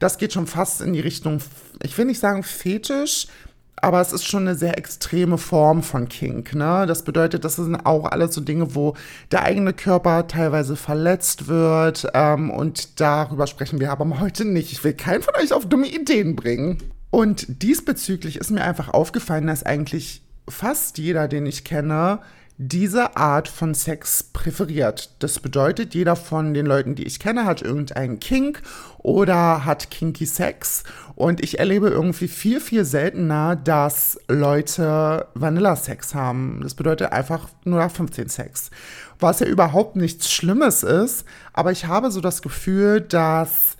das 0.00 0.18
geht 0.18 0.32
schon 0.32 0.46
fast 0.46 0.82
in 0.82 0.92
die 0.92 1.00
Richtung, 1.00 1.40
ich 1.82 1.96
will 1.96 2.04
nicht 2.04 2.20
sagen 2.20 2.42
fetisch, 2.42 3.28
aber 3.76 4.00
es 4.00 4.12
ist 4.12 4.26
schon 4.26 4.46
eine 4.46 4.54
sehr 4.54 4.78
extreme 4.78 5.38
Form 5.38 5.82
von 5.82 6.08
Kink. 6.08 6.54
Ne? 6.54 6.84
Das 6.86 7.02
bedeutet, 7.02 7.44
das 7.44 7.56
sind 7.56 7.86
auch 7.86 8.06
alles 8.06 8.34
so 8.34 8.40
Dinge, 8.40 8.74
wo 8.74 8.94
der 9.30 9.42
eigene 9.42 9.72
Körper 9.72 10.26
teilweise 10.26 10.76
verletzt 10.76 11.48
wird. 11.48 12.06
Ähm, 12.14 12.50
und 12.50 13.00
darüber 13.00 13.46
sprechen 13.46 13.80
wir 13.80 13.90
aber 13.90 14.20
heute 14.20 14.44
nicht. 14.44 14.72
Ich 14.72 14.84
will 14.84 14.94
keinen 14.94 15.22
von 15.22 15.34
euch 15.36 15.52
auf 15.52 15.66
dumme 15.66 15.86
Ideen 15.86 16.36
bringen. 16.36 16.78
Und 17.14 17.62
diesbezüglich 17.62 18.38
ist 18.38 18.50
mir 18.50 18.64
einfach 18.64 18.88
aufgefallen, 18.88 19.46
dass 19.46 19.62
eigentlich 19.62 20.22
fast 20.48 20.98
jeder, 20.98 21.28
den 21.28 21.46
ich 21.46 21.62
kenne, 21.62 22.18
diese 22.58 23.16
Art 23.16 23.46
von 23.46 23.72
Sex 23.72 24.24
präferiert. 24.24 25.14
Das 25.20 25.38
bedeutet, 25.38 25.94
jeder 25.94 26.16
von 26.16 26.54
den 26.54 26.66
Leuten, 26.66 26.96
die 26.96 27.04
ich 27.04 27.20
kenne, 27.20 27.44
hat 27.44 27.62
irgendeinen 27.62 28.18
Kink 28.18 28.62
oder 28.98 29.64
hat 29.64 29.92
kinky 29.92 30.26
Sex. 30.26 30.82
Und 31.14 31.40
ich 31.40 31.60
erlebe 31.60 31.86
irgendwie 31.86 32.26
viel, 32.26 32.58
viel 32.58 32.84
seltener, 32.84 33.54
dass 33.54 34.18
Leute 34.26 35.28
Vanilla-Sex 35.34 36.16
haben. 36.16 36.62
Das 36.64 36.74
bedeutet 36.74 37.12
einfach 37.12 37.48
nur 37.62 37.78
nach 37.78 37.92
15 37.92 38.28
Sex. 38.28 38.72
Was 39.20 39.38
ja 39.38 39.46
überhaupt 39.46 39.94
nichts 39.94 40.32
Schlimmes 40.32 40.82
ist, 40.82 41.24
aber 41.52 41.70
ich 41.70 41.86
habe 41.86 42.10
so 42.10 42.20
das 42.20 42.42
Gefühl, 42.42 43.00
dass 43.02 43.76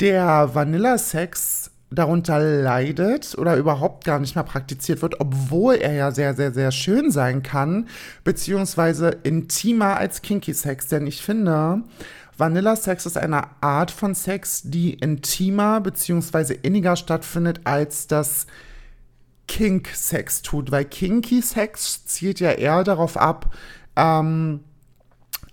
der 0.00 0.54
Vanilla-Sex 0.54 1.59
darunter 1.90 2.38
leidet 2.38 3.36
oder 3.36 3.56
überhaupt 3.56 4.04
gar 4.04 4.20
nicht 4.20 4.36
mehr 4.36 4.44
praktiziert 4.44 5.02
wird, 5.02 5.20
obwohl 5.20 5.74
er 5.74 5.92
ja 5.92 6.12
sehr, 6.12 6.34
sehr, 6.34 6.52
sehr 6.52 6.70
schön 6.70 7.10
sein 7.10 7.42
kann, 7.42 7.88
beziehungsweise 8.22 9.08
intimer 9.08 9.96
als 9.96 10.22
Kinky 10.22 10.54
Sex. 10.54 10.86
Denn 10.86 11.06
ich 11.06 11.22
finde, 11.22 11.82
Vanilla 12.36 12.76
Sex 12.76 13.06
ist 13.06 13.18
eine 13.18 13.42
Art 13.60 13.90
von 13.90 14.14
Sex, 14.14 14.62
die 14.64 14.94
intimer 14.94 15.80
beziehungsweise 15.80 16.54
inniger 16.54 16.94
stattfindet 16.94 17.62
als 17.64 18.06
das 18.06 18.46
Kink 19.48 19.88
Sex 19.88 20.42
tut, 20.42 20.70
weil 20.70 20.84
Kinky 20.84 21.42
Sex 21.42 22.04
zielt 22.06 22.38
ja 22.38 22.52
eher 22.52 22.84
darauf 22.84 23.16
ab, 23.16 23.52
ähm, 23.96 24.60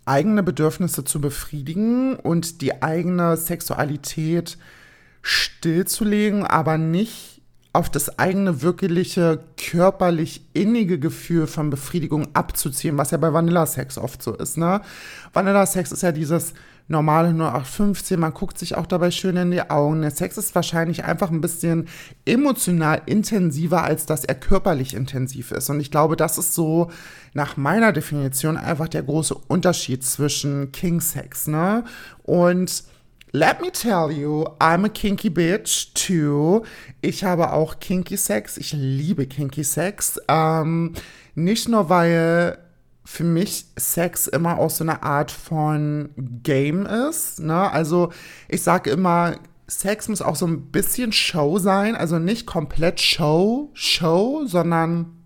eigene 0.06 0.44
Bedürfnisse 0.44 1.04
zu 1.04 1.20
befriedigen 1.20 2.16
und 2.16 2.62
die 2.62 2.84
eigene 2.84 3.36
Sexualität 3.38 4.50
zu 4.50 4.58
stillzulegen, 5.28 6.46
aber 6.46 6.78
nicht 6.78 7.42
auf 7.74 7.90
das 7.90 8.18
eigene 8.18 8.62
wirkliche 8.62 9.44
körperlich 9.58 10.42
innige 10.54 11.00
Gefühl 11.00 11.48
von 11.48 11.70
Befriedigung 11.70 12.30
abzuziehen, 12.34 12.98
was 12.98 13.12
ja 13.12 13.18
bei 13.18 13.34
Vanilla-Sex 13.34 13.98
oft 13.98 14.24
so 14.24 14.34
ist. 14.34 14.58
Ne? 14.58 14.82
Vanilla-Sex 15.34 15.92
ist 15.92 16.02
ja 16.02 16.14
dieses 16.14 16.54
normale 16.88 17.34
0815, 17.34 18.18
man 18.18 18.34
guckt 18.34 18.58
sich 18.58 18.76
auch 18.76 18.86
dabei 18.86 19.12
schön 19.12 19.36
in 19.36 19.52
die 19.52 19.70
Augen. 19.70 20.02
Der 20.02 20.12
Sex 20.12 20.38
ist 20.38 20.56
wahrscheinlich 20.56 21.04
einfach 21.04 21.30
ein 21.30 21.42
bisschen 21.42 21.90
emotional 22.26 23.02
intensiver, 23.06 23.84
als 23.84 24.06
dass 24.06 24.24
er 24.24 24.36
körperlich 24.36 24.94
intensiv 24.94 25.52
ist. 25.52 25.70
Und 25.70 25.82
ich 25.82 25.92
glaube, 25.92 26.16
das 26.16 26.38
ist 26.38 26.56
so 26.56 26.90
nach 27.34 27.58
meiner 27.58 27.92
Definition 27.92 28.56
einfach 28.56 28.88
der 28.88 29.04
große 29.04 29.36
Unterschied 29.36 30.06
zwischen 30.06 30.72
King-Sex. 30.72 31.48
Ne? 31.48 31.84
Und 32.24 32.86
Let 33.38 33.62
me 33.62 33.70
tell 33.70 34.12
you, 34.12 34.48
I'm 34.60 34.84
a 34.84 34.90
kinky 34.90 35.30
bitch 35.30 35.94
too. 35.94 36.64
Ich 37.02 37.24
habe 37.24 37.54
auch 37.54 37.80
kinky 37.80 38.18
Sex. 38.18 38.58
Ich 38.58 38.74
liebe 38.74 39.28
kinky 39.28 39.64
Sex. 39.64 40.20
Ähm, 40.28 40.94
nicht 41.36 41.70
nur, 41.70 41.88
weil 41.88 42.58
für 43.06 43.24
mich 43.24 43.68
Sex 43.76 44.26
immer 44.26 44.58
auch 44.58 44.72
so 44.72 44.84
eine 44.84 45.04
Art 45.04 45.30
von 45.30 46.10
Game 46.18 46.88
ist. 46.88 47.40
Ne? 47.40 47.72
Also 47.72 48.12
ich 48.50 48.64
sage 48.64 48.90
immer, 48.90 49.36
Sex 49.68 50.10
muss 50.10 50.24
auch 50.24 50.36
so 50.36 50.48
ein 50.48 50.72
bisschen 50.72 51.12
Show 51.12 51.60
sein. 51.60 51.96
Also 51.96 52.18
nicht 52.18 52.48
komplett 52.48 53.00
Show, 53.00 53.70
Show, 53.76 54.46
sondern 54.48 55.17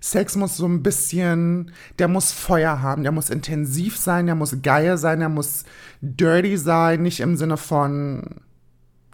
Sex 0.00 0.34
muss 0.36 0.56
so 0.56 0.66
ein 0.66 0.82
bisschen, 0.82 1.72
der 1.98 2.08
muss 2.08 2.32
Feuer 2.32 2.80
haben, 2.80 3.02
der 3.02 3.12
muss 3.12 3.28
intensiv 3.28 3.98
sein, 3.98 4.26
der 4.26 4.34
muss 4.34 4.62
geil 4.62 4.96
sein, 4.96 5.20
der 5.20 5.28
muss 5.28 5.64
dirty 6.00 6.56
sein, 6.56 7.02
nicht 7.02 7.20
im 7.20 7.36
Sinne 7.36 7.58
von, 7.58 8.40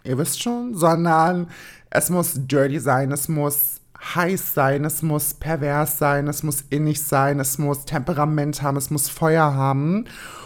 ihr 0.03 0.17
wisst 0.17 0.41
schon, 0.41 0.75
sondern 0.75 1.49
es 1.89 2.09
muss 2.09 2.33
dirty 2.35 2.79
sein, 2.79 3.11
es 3.11 3.27
muss 3.27 3.81
heiß 4.15 4.53
sein, 4.53 4.85
es 4.85 5.01
muss 5.01 5.33
pervers 5.33 5.97
sein, 5.97 6.27
es 6.27 6.43
muss 6.43 6.63
innig 6.69 7.03
sein, 7.03 7.39
es 7.39 7.57
muss 7.57 7.85
Temperament 7.85 8.61
haben, 8.61 8.77
es 8.77 8.89
muss 8.89 9.09
Feuer 9.09 9.53
haben. 9.53 10.05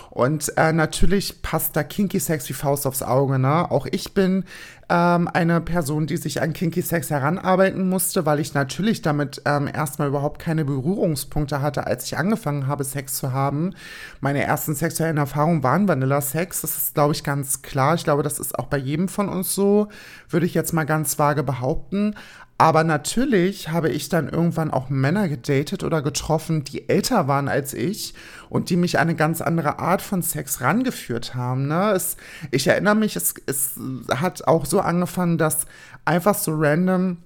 Und 0.10 0.52
äh, 0.58 0.74
natürlich 0.74 1.42
passt 1.42 1.76
da 1.76 1.84
Kinky 1.84 2.20
Sex 2.20 2.50
wie 2.50 2.54
Faust 2.54 2.86
aufs 2.86 3.02
Auge. 3.02 3.40
Ne? 3.40 3.72
Auch 3.72 3.88
ich 3.90 4.14
bin 4.14 4.44
ähm, 4.92 5.30
eine 5.34 5.62
Person, 5.62 6.06
die 6.06 6.18
sich 6.18 6.42
an 6.42 6.52
Kinky 6.52 6.82
Sex 6.82 7.10
heranarbeiten 7.10 7.88
musste, 7.88 8.26
weil 8.26 8.42
ich 8.42 8.54
natürlich 8.54 9.02
damit 9.02 9.42
ähm, 9.46 9.70
erstmal 9.74 10.10
überhaupt 10.10 10.42
keine 10.42 10.66
Berührungspunkte 10.66 11.62
hatte, 11.62 11.88
als 11.88 12.04
ich 12.06 12.18
angefangen 12.18 12.68
habe, 12.68 12.84
Sex 12.84 13.16
zu 13.16 13.32
haben. 13.32 13.74
Meine 14.20 14.44
ersten 14.44 14.76
sexuellen 14.76 15.16
Erfahrungen 15.16 15.64
waren 15.64 15.88
Vanilla-Sex. 15.88 16.62
Das 16.62 16.78
ist, 16.78 16.94
glaube 16.94 17.14
ich, 17.14 17.24
ganz 17.24 17.62
klar. 17.62 17.96
Ich 17.96 18.04
glaube, 18.04 18.22
das 18.22 18.38
ist 18.38 18.60
auch 18.60 18.66
bei 18.66 18.78
jedem 18.78 19.08
von 19.08 19.30
uns 19.30 19.56
so, 19.56 19.88
würde 20.34 20.46
ich 20.46 20.54
jetzt 20.54 20.74
mal 20.74 20.86
ganz 20.86 21.20
vage 21.20 21.44
behaupten. 21.44 22.16
Aber 22.58 22.84
natürlich 22.84 23.70
habe 23.70 23.90
ich 23.90 24.08
dann 24.10 24.30
irgendwann 24.30 24.70
auch 24.70 24.90
Männer 24.90 25.28
gedatet 25.28 25.84
oder 25.84 26.04
getroffen, 26.04 26.64
die 26.64 26.88
älter 26.90 27.28
waren 27.28 27.48
als 27.48 27.74
ich 27.74 28.14
und 28.50 28.70
die 28.70 28.78
mich 28.78 29.00
an 29.00 29.08
eine 29.08 29.16
ganz 29.16 29.42
andere 29.42 29.80
Art 29.80 30.04
von 30.04 30.22
Sex 30.22 30.62
rangeführt 30.62 31.34
haben. 31.34 31.68
Ne? 31.68 31.92
Es, 31.94 32.18
ich 32.52 32.68
erinnere 32.68 32.94
mich, 32.94 33.16
es, 33.16 33.34
es 33.48 33.80
hat 34.12 34.48
auch 34.48 34.68
so 34.68 34.80
angefangen, 34.80 35.40
dass 35.40 35.66
einfach 36.06 36.36
so 36.36 36.52
random 36.54 37.18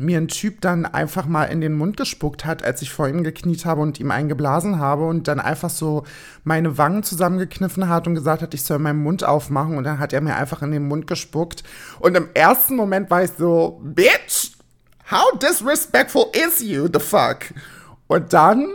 mir 0.00 0.18
ein 0.18 0.28
Typ 0.28 0.62
dann 0.62 0.86
einfach 0.86 1.26
mal 1.26 1.44
in 1.44 1.60
den 1.60 1.74
Mund 1.74 1.96
gespuckt 1.96 2.46
hat, 2.46 2.64
als 2.64 2.80
ich 2.80 2.90
vor 2.90 3.06
ihm 3.06 3.22
gekniet 3.22 3.66
habe 3.66 3.82
und 3.82 4.00
ihm 4.00 4.10
eingeblasen 4.10 4.78
habe 4.78 5.06
und 5.06 5.28
dann 5.28 5.38
einfach 5.38 5.68
so 5.68 6.04
meine 6.42 6.78
Wangen 6.78 7.02
zusammengekniffen 7.02 7.88
hat 7.88 8.06
und 8.06 8.14
gesagt 8.14 8.40
hat, 8.40 8.54
ich 8.54 8.64
soll 8.64 8.78
meinen 8.78 9.02
Mund 9.02 9.24
aufmachen 9.24 9.76
und 9.76 9.84
dann 9.84 9.98
hat 9.98 10.12
er 10.12 10.22
mir 10.22 10.36
einfach 10.36 10.62
in 10.62 10.70
den 10.70 10.88
Mund 10.88 11.06
gespuckt 11.06 11.64
und 11.98 12.16
im 12.16 12.28
ersten 12.32 12.76
Moment 12.76 13.10
war 13.10 13.22
ich 13.22 13.30
so, 13.36 13.80
Bitch, 13.84 14.52
how 15.10 15.38
disrespectful 15.38 16.26
is 16.32 16.60
you, 16.60 16.88
the 16.92 17.00
fuck? 17.00 17.52
Und 18.06 18.32
dann 18.32 18.66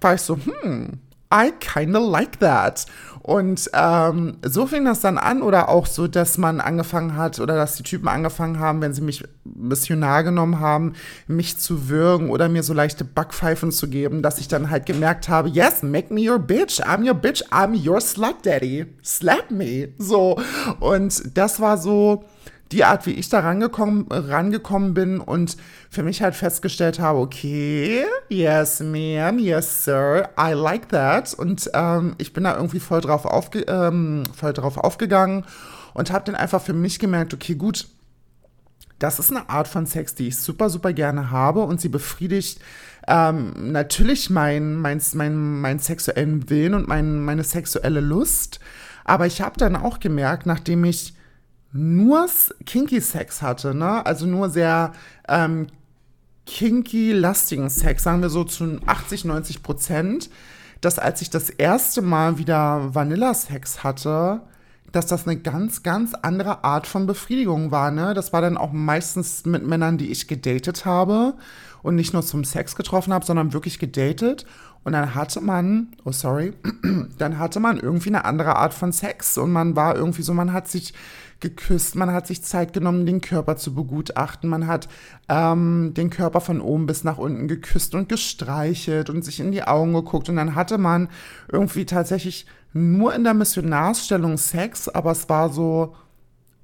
war 0.00 0.14
ich 0.14 0.20
so, 0.20 0.36
hm, 0.36 1.00
I 1.32 1.52
kinda 1.58 1.98
like 1.98 2.38
that. 2.38 2.86
Und 3.24 3.70
ähm, 3.72 4.36
so 4.44 4.66
fing 4.66 4.84
das 4.84 5.00
dann 5.00 5.16
an 5.16 5.40
oder 5.40 5.70
auch 5.70 5.86
so, 5.86 6.08
dass 6.08 6.36
man 6.36 6.60
angefangen 6.60 7.16
hat 7.16 7.40
oder 7.40 7.56
dass 7.56 7.74
die 7.74 7.82
Typen 7.82 8.06
angefangen 8.06 8.58
haben, 8.60 8.82
wenn 8.82 8.92
sie 8.92 9.00
mich 9.00 9.24
missionar 9.44 10.24
genommen 10.24 10.60
haben, 10.60 10.92
mich 11.26 11.56
zu 11.56 11.88
würgen 11.88 12.28
oder 12.28 12.50
mir 12.50 12.62
so 12.62 12.74
leichte 12.74 13.02
Backpfeifen 13.02 13.72
zu 13.72 13.88
geben, 13.88 14.20
dass 14.20 14.36
ich 14.36 14.48
dann 14.48 14.68
halt 14.68 14.84
gemerkt 14.84 15.30
habe, 15.30 15.48
yes, 15.48 15.82
make 15.82 16.12
me 16.12 16.30
your 16.30 16.38
bitch, 16.38 16.82
I'm 16.82 17.02
your 17.02 17.14
bitch, 17.14 17.42
I'm 17.50 17.74
your 17.74 18.02
slut 18.02 18.44
daddy, 18.44 18.84
slap 19.02 19.50
me. 19.50 19.88
So. 19.96 20.38
Und 20.80 21.34
das 21.34 21.60
war 21.60 21.78
so, 21.78 22.26
die 22.72 22.84
Art, 22.84 23.06
wie 23.06 23.12
ich 23.12 23.28
da 23.28 23.40
rangekommen, 23.40 24.06
rangekommen 24.10 24.94
bin 24.94 25.20
und 25.20 25.56
für 25.90 26.02
mich 26.02 26.22
halt 26.22 26.34
festgestellt 26.34 26.98
habe, 26.98 27.18
okay, 27.18 28.04
yes, 28.28 28.80
ma'am, 28.80 29.38
yes, 29.38 29.84
sir, 29.84 30.28
I 30.38 30.52
like 30.52 30.88
that. 30.88 31.34
Und 31.34 31.70
ähm, 31.74 32.14
ich 32.18 32.32
bin 32.32 32.44
da 32.44 32.56
irgendwie 32.56 32.80
voll 32.80 33.00
drauf, 33.00 33.26
aufge 33.26 33.60
ähm, 33.68 34.24
voll 34.34 34.52
drauf 34.52 34.78
aufgegangen 34.78 35.44
und 35.92 36.10
habe 36.10 36.24
dann 36.24 36.34
einfach 36.34 36.62
für 36.62 36.72
mich 36.72 36.98
gemerkt, 36.98 37.34
okay, 37.34 37.54
gut, 37.54 37.86
das 38.98 39.18
ist 39.18 39.30
eine 39.30 39.48
Art 39.48 39.68
von 39.68 39.86
Sex, 39.86 40.14
die 40.14 40.28
ich 40.28 40.38
super, 40.38 40.70
super 40.70 40.92
gerne 40.92 41.30
habe 41.30 41.60
und 41.60 41.80
sie 41.80 41.88
befriedigt 41.88 42.60
ähm, 43.06 43.72
natürlich 43.72 44.30
meinen 44.30 44.76
mein, 44.76 45.00
mein, 45.14 45.60
mein 45.60 45.78
sexuellen 45.78 46.48
Willen 46.48 46.74
und 46.74 46.88
mein, 46.88 47.24
meine 47.24 47.44
sexuelle 47.44 48.00
Lust. 48.00 48.60
Aber 49.04 49.26
ich 49.26 49.40
habe 49.40 49.58
dann 49.58 49.76
auch 49.76 50.00
gemerkt, 50.00 50.46
nachdem 50.46 50.84
ich 50.84 51.14
nur 51.74 52.28
kinky 52.64 53.00
Sex 53.00 53.42
hatte, 53.42 53.74
ne? 53.74 54.06
Also 54.06 54.26
nur 54.26 54.48
sehr 54.48 54.92
ähm, 55.28 55.66
kinky-lastigen 56.46 57.68
Sex, 57.68 58.04
sagen 58.04 58.22
wir 58.22 58.30
so 58.30 58.44
zu 58.44 58.78
80, 58.86 59.24
90 59.24 59.62
Prozent, 59.62 60.30
dass 60.80 60.98
als 60.98 61.20
ich 61.20 61.30
das 61.30 61.50
erste 61.50 62.00
Mal 62.00 62.38
wieder 62.38 62.94
Vanilla-Sex 62.94 63.82
hatte, 63.82 64.42
dass 64.92 65.06
das 65.06 65.26
eine 65.26 65.36
ganz, 65.40 65.82
ganz 65.82 66.14
andere 66.14 66.62
Art 66.62 66.86
von 66.86 67.06
Befriedigung 67.06 67.72
war. 67.72 67.90
Ne? 67.90 68.14
Das 68.14 68.32
war 68.32 68.40
dann 68.40 68.56
auch 68.56 68.70
meistens 68.70 69.44
mit 69.44 69.66
Männern, 69.66 69.98
die 69.98 70.12
ich 70.12 70.28
gedatet 70.28 70.84
habe 70.84 71.34
und 71.82 71.96
nicht 71.96 72.12
nur 72.12 72.22
zum 72.22 72.44
Sex 72.44 72.76
getroffen 72.76 73.12
habe, 73.12 73.26
sondern 73.26 73.52
wirklich 73.52 73.80
gedatet. 73.80 74.46
Und 74.84 74.92
dann 74.92 75.14
hatte 75.14 75.40
man, 75.40 75.88
oh 76.04 76.12
sorry, 76.12 76.52
dann 77.18 77.38
hatte 77.38 77.58
man 77.58 77.78
irgendwie 77.78 78.10
eine 78.10 78.24
andere 78.24 78.56
Art 78.56 78.74
von 78.74 78.92
Sex. 78.92 79.38
Und 79.38 79.50
man 79.50 79.76
war 79.76 79.96
irgendwie 79.96 80.22
so, 80.22 80.34
man 80.34 80.52
hat 80.52 80.68
sich 80.68 80.92
geküsst, 81.40 81.96
man 81.96 82.12
hat 82.12 82.26
sich 82.26 82.42
Zeit 82.42 82.72
genommen, 82.72 83.06
den 83.06 83.20
Körper 83.20 83.56
zu 83.56 83.74
begutachten, 83.74 84.48
man 84.48 84.66
hat 84.66 84.88
ähm, 85.28 85.92
den 85.94 86.08
Körper 86.08 86.40
von 86.40 86.60
oben 86.60 86.86
bis 86.86 87.04
nach 87.04 87.18
unten 87.18 87.48
geküsst 87.48 87.94
und 87.94 88.08
gestreichelt 88.08 89.10
und 89.10 89.24
sich 89.24 89.40
in 89.40 89.52
die 89.52 89.62
Augen 89.62 89.92
geguckt. 89.92 90.28
Und 90.28 90.36
dann 90.36 90.54
hatte 90.54 90.78
man 90.78 91.08
irgendwie 91.50 91.86
tatsächlich 91.86 92.46
nur 92.72 93.14
in 93.14 93.24
der 93.24 93.34
Missionarsstellung 93.34 94.36
Sex, 94.36 94.88
aber 94.88 95.12
es 95.12 95.28
war 95.28 95.50
so 95.50 95.94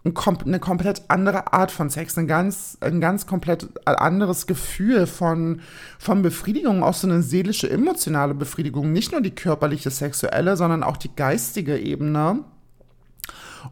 eine 0.03 0.61
komplett 0.61 1.03
andere 1.09 1.53
Art 1.53 1.71
von 1.71 1.91
Sex, 1.91 2.17
ein 2.17 2.27
ganz, 2.27 2.79
ein 2.81 3.01
ganz 3.01 3.27
komplett 3.27 3.69
anderes 3.87 4.47
Gefühl 4.47 5.07
von, 5.07 5.61
von 5.99 6.23
Befriedigung, 6.23 6.83
auch 6.83 6.95
so 6.95 7.07
eine 7.07 7.23
seelische, 7.23 7.69
emotionale 7.69 8.35
Befriedigung, 8.35 8.93
nicht 8.93 9.13
nur 9.13 9.21
die 9.21 9.35
körperliche, 9.35 9.91
sexuelle, 9.91 10.57
sondern 10.57 10.83
auch 10.83 10.97
die 10.97 11.15
geistige 11.15 11.79
Ebene. 11.79 12.45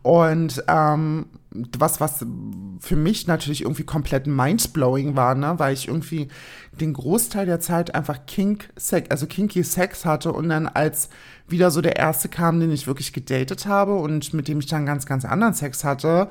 Und 0.03 0.63
ähm, 0.69 1.27
was, 1.51 1.99
was 2.01 2.27
für 2.81 2.97
mich 2.97 3.27
natürlich 3.27 3.63
irgendwie 3.63 3.85
komplett 3.85 4.27
mindblowing 4.27 5.17
war, 5.17 5.35
ne, 5.35 5.55
weil 5.57 5.73
ich 5.73 5.89
irgendwie 5.89 6.29
den 6.79 6.93
Großteil 6.93 7.47
der 7.47 7.61
Zeit 7.61 7.95
einfach 7.95 8.27
Kink 8.27 8.69
Sex, 8.77 9.11
also 9.11 9.27
kinky 9.27 9.65
Sex 9.65 10.05
hatte 10.05 10.33
und 10.33 10.51
dann 10.51 10.67
als 10.69 11.09
wieder 11.51 11.71
so 11.71 11.81
der 11.81 11.97
erste 11.97 12.29
kam, 12.29 12.61
den 12.61 12.71
ich 12.71 12.87
wirklich 12.87 13.13
gedatet 13.13 13.67
habe 13.67 13.95
und 13.95 14.35
mit 14.35 14.49
dem 14.49 14.61
ich 14.61 14.67
dann 14.67 14.87
ganz, 14.87 15.07
ganz 15.07 15.25
anderen 15.25 15.55
Sex 15.55 15.85
hatte, 15.85 16.29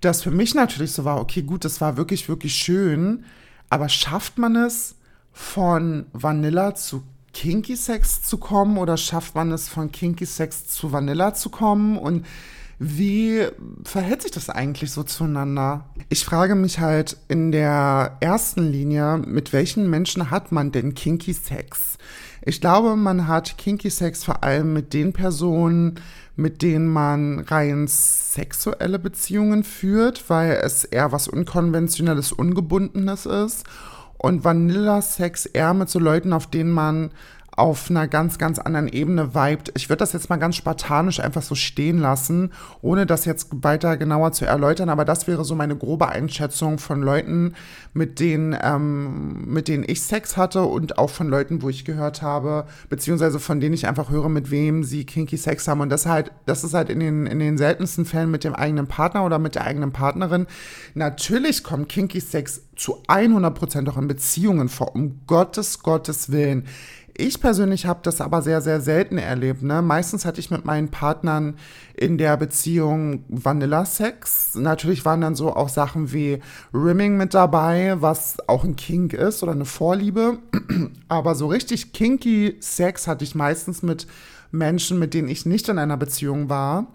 das 0.00 0.22
für 0.22 0.30
mich 0.30 0.54
natürlich 0.54 0.92
so 0.92 1.04
war, 1.04 1.20
okay, 1.20 1.42
gut, 1.42 1.64
das 1.64 1.80
war 1.80 1.96
wirklich, 1.96 2.28
wirklich 2.28 2.54
schön, 2.54 3.24
aber 3.70 3.88
schafft 3.88 4.38
man 4.38 4.56
es 4.56 4.96
von 5.32 6.06
Vanilla 6.12 6.74
zu 6.74 7.02
Kinky 7.32 7.76
Sex 7.76 8.22
zu 8.22 8.38
kommen 8.38 8.78
oder 8.78 8.96
schafft 8.96 9.34
man 9.34 9.52
es 9.52 9.68
von 9.68 9.92
Kinky 9.92 10.24
Sex 10.24 10.68
zu 10.68 10.92
Vanilla 10.92 11.34
zu 11.34 11.50
kommen 11.50 11.98
und 11.98 12.24
wie 12.78 13.46
verhält 13.84 14.22
sich 14.22 14.32
das 14.32 14.50
eigentlich 14.50 14.90
so 14.90 15.02
zueinander? 15.02 15.86
Ich 16.10 16.24
frage 16.24 16.54
mich 16.54 16.78
halt 16.78 17.16
in 17.28 17.50
der 17.50 18.18
ersten 18.20 18.70
Linie, 18.70 19.16
mit 19.18 19.54
welchen 19.54 19.88
Menschen 19.88 20.30
hat 20.30 20.52
man 20.52 20.72
denn 20.72 20.94
Kinky 20.94 21.32
Sex? 21.32 21.96
Ich 22.48 22.60
glaube, 22.60 22.94
man 22.94 23.26
hat 23.26 23.58
Kinky 23.58 23.90
Sex 23.90 24.22
vor 24.22 24.44
allem 24.44 24.72
mit 24.72 24.94
den 24.94 25.12
Personen, 25.12 25.96
mit 26.36 26.62
denen 26.62 26.86
man 26.86 27.40
rein 27.40 27.88
sexuelle 27.88 29.00
Beziehungen 29.00 29.64
führt, 29.64 30.30
weil 30.30 30.52
es 30.62 30.84
eher 30.84 31.10
was 31.10 31.26
Unkonventionelles, 31.26 32.30
Ungebundenes 32.30 33.26
ist. 33.26 33.64
Und 34.16 34.44
Vanilla-Sex 34.44 35.46
eher 35.46 35.74
mit 35.74 35.90
so 35.90 35.98
Leuten, 35.98 36.32
auf 36.32 36.46
denen 36.46 36.70
man 36.70 37.10
auf 37.56 37.88
einer 37.88 38.06
ganz, 38.06 38.36
ganz 38.36 38.58
anderen 38.58 38.86
Ebene 38.86 39.34
vibet. 39.34 39.72
Ich 39.74 39.88
würde 39.88 40.00
das 40.00 40.12
jetzt 40.12 40.28
mal 40.28 40.36
ganz 40.36 40.56
spartanisch 40.56 41.20
einfach 41.20 41.40
so 41.40 41.54
stehen 41.54 41.98
lassen, 41.98 42.52
ohne 42.82 43.06
das 43.06 43.24
jetzt 43.24 43.48
weiter 43.50 43.96
genauer 43.96 44.32
zu 44.32 44.44
erläutern, 44.44 44.90
aber 44.90 45.06
das 45.06 45.26
wäre 45.26 45.42
so 45.44 45.54
meine 45.54 45.74
grobe 45.74 46.08
Einschätzung 46.08 46.78
von 46.78 47.00
Leuten, 47.00 47.54
mit 47.94 48.20
denen, 48.20 48.54
ähm, 48.60 49.46
mit 49.46 49.68
denen 49.68 49.84
ich 49.86 50.02
Sex 50.02 50.36
hatte 50.36 50.64
und 50.64 50.98
auch 50.98 51.08
von 51.08 51.28
Leuten, 51.28 51.62
wo 51.62 51.70
ich 51.70 51.86
gehört 51.86 52.20
habe, 52.20 52.66
beziehungsweise 52.90 53.40
von 53.40 53.58
denen 53.58 53.74
ich 53.74 53.88
einfach 53.88 54.10
höre, 54.10 54.28
mit 54.28 54.50
wem 54.50 54.84
sie 54.84 55.06
kinky 55.06 55.38
Sex 55.38 55.66
haben. 55.66 55.80
Und 55.80 55.88
das 55.88 56.04
halt, 56.04 56.32
das 56.44 56.62
ist 56.62 56.74
halt 56.74 56.90
in 56.90 57.00
den, 57.00 57.26
in 57.26 57.38
den 57.38 57.56
seltensten 57.56 58.04
Fällen 58.04 58.30
mit 58.30 58.44
dem 58.44 58.54
eigenen 58.54 58.86
Partner 58.86 59.24
oder 59.24 59.38
mit 59.38 59.54
der 59.54 59.64
eigenen 59.64 59.92
Partnerin. 59.92 60.46
Natürlich 60.94 61.64
kommt 61.64 61.88
kinky 61.88 62.20
Sex 62.20 62.62
zu 62.76 63.02
100% 63.08 63.88
auch 63.88 63.96
in 63.96 64.08
Beziehungen 64.08 64.68
vor, 64.68 64.94
um 64.94 65.22
Gottes, 65.26 65.82
Gottes 65.82 66.30
Willen. 66.30 66.66
Ich 67.18 67.40
persönlich 67.40 67.86
habe 67.86 68.00
das 68.02 68.20
aber 68.20 68.42
sehr, 68.42 68.60
sehr 68.60 68.82
selten 68.82 69.16
erlebt. 69.16 69.62
Ne? 69.62 69.80
Meistens 69.80 70.26
hatte 70.26 70.38
ich 70.38 70.50
mit 70.50 70.66
meinen 70.66 70.90
Partnern 70.90 71.56
in 71.94 72.18
der 72.18 72.36
Beziehung 72.36 73.24
Vanilla-Sex. 73.28 74.56
Natürlich 74.56 75.06
waren 75.06 75.22
dann 75.22 75.34
so 75.34 75.54
auch 75.54 75.70
Sachen 75.70 76.12
wie 76.12 76.40
Rimming 76.74 77.16
mit 77.16 77.32
dabei, 77.32 77.96
was 78.00 78.36
auch 78.48 78.64
ein 78.64 78.76
Kink 78.76 79.14
ist 79.14 79.42
oder 79.42 79.52
eine 79.52 79.64
Vorliebe. 79.64 80.38
Aber 81.08 81.34
so 81.34 81.46
richtig 81.46 81.94
kinky 81.94 82.56
Sex 82.60 83.06
hatte 83.06 83.24
ich 83.24 83.34
meistens 83.34 83.82
mit 83.82 84.06
Menschen, 84.50 84.98
mit 84.98 85.14
denen 85.14 85.28
ich 85.28 85.46
nicht 85.46 85.70
in 85.70 85.78
einer 85.78 85.96
Beziehung 85.96 86.50
war. 86.50 86.86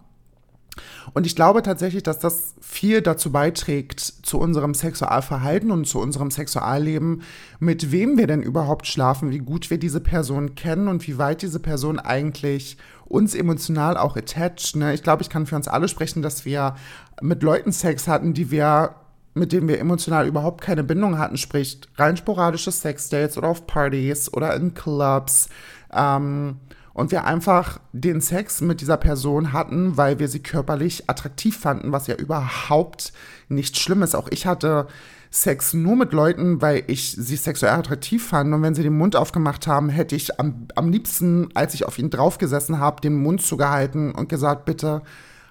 Und 1.14 1.26
ich 1.26 1.36
glaube 1.36 1.62
tatsächlich, 1.62 2.04
dass 2.04 2.20
das 2.20 2.56
viel 2.62 3.02
dazu 3.02 3.32
beiträgt, 3.32 4.00
zu 4.00 4.40
unserem 4.40 4.74
Sexualverhalten 4.74 5.72
und 5.72 5.86
zu 5.86 6.00
unserem 6.00 6.32
Sexualleben, 6.32 7.24
mit 7.60 7.92
wem 7.92 8.18
wir 8.18 8.28
denn 8.28 8.42
überhaupt 8.42 8.88
schlafen, 8.88 9.32
wie 9.32 9.40
gut 9.40 9.70
wir 9.70 9.80
diese 9.80 10.02
Person 10.02 10.56
kennen 10.56 10.88
und 10.88 11.08
wie 11.08 11.18
weit 11.18 11.42
diese 11.42 11.60
Person 11.60 12.00
eigentlich 12.00 12.78
uns 13.06 13.36
emotional 13.36 13.98
auch 13.98 14.16
attached. 14.16 14.76
Ne? 14.76 14.94
Ich 14.94 15.04
glaube, 15.04 15.22
ich 15.22 15.30
kann 15.30 15.46
für 15.46 15.56
uns 15.56 15.68
alle 15.68 15.88
sprechen, 15.88 16.22
dass 16.22 16.46
wir 16.46 16.76
mit 17.22 17.44
Leuten 17.44 17.72
Sex 17.72 18.08
hatten, 18.08 18.34
die 18.34 18.52
wir 18.52 18.96
mit 19.34 19.54
denen 19.54 19.68
wir 19.68 19.80
emotional 19.80 20.28
überhaupt 20.28 20.62
keine 20.62 20.84
Bindung 20.84 21.18
hatten, 21.18 21.38
sprich 21.38 21.80
rein 21.96 22.18
sporadische 22.18 22.72
Sexdates 22.72 23.38
oder 23.38 23.48
auf 23.48 23.66
Partys 23.66 24.34
oder 24.34 24.54
in 24.56 24.74
Clubs. 24.74 25.48
Ähm, 25.94 26.58
und 26.94 27.12
wir 27.12 27.26
einfach 27.26 27.80
den 27.94 28.22
Sex 28.22 28.62
mit 28.62 28.82
dieser 28.82 28.98
Person 28.98 29.54
hatten, 29.54 29.98
weil 29.98 30.20
wir 30.20 30.28
sie 30.28 30.42
körperlich 30.42 31.10
attraktiv 31.10 31.58
fanden, 31.58 31.92
was 31.92 32.08
ja 32.08 32.16
überhaupt 32.16 33.14
nicht 33.48 33.78
schlimm 33.78 34.04
ist. 34.04 34.16
Auch 34.16 34.28
ich 34.30 34.46
hatte 34.46 34.88
Sex 35.30 35.74
nur 35.74 35.96
mit 35.96 36.12
Leuten, 36.12 36.62
weil 36.62 36.84
ich 36.88 37.12
sie 37.12 37.38
sexuell 37.38 37.72
attraktiv 37.72 38.28
fand. 38.28 38.54
Und 38.54 38.62
wenn 38.62 38.76
sie 38.76 38.84
den 38.84 38.98
Mund 38.98 39.16
aufgemacht 39.16 39.66
haben, 39.66 39.88
hätte 39.88 40.16
ich 40.16 40.40
am, 40.40 40.68
am 40.76 40.92
liebsten, 40.92 41.50
als 41.54 41.74
ich 41.74 41.86
auf 41.86 41.98
ihn 41.98 42.10
draufgesessen 42.10 42.80
habe, 42.80 43.00
den 43.02 43.16
Mund 43.16 43.42
zugehalten 43.42 44.12
und 44.12 44.28
gesagt, 44.28 44.66
bitte 44.66 45.02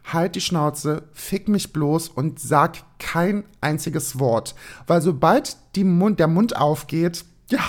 halt 0.04 0.34
die 0.34 0.40
Schnauze, 0.42 1.04
fick 1.12 1.48
mich 1.48 1.72
bloß 1.72 2.08
und 2.08 2.40
sag 2.40 2.78
kein 2.98 3.44
einziges 3.62 4.18
Wort. 4.18 4.54
Weil 4.86 5.00
sobald 5.00 5.56
Mund, 5.76 6.20
der 6.20 6.28
Mund 6.28 6.56
aufgeht, 6.56 7.24
ja, 7.48 7.60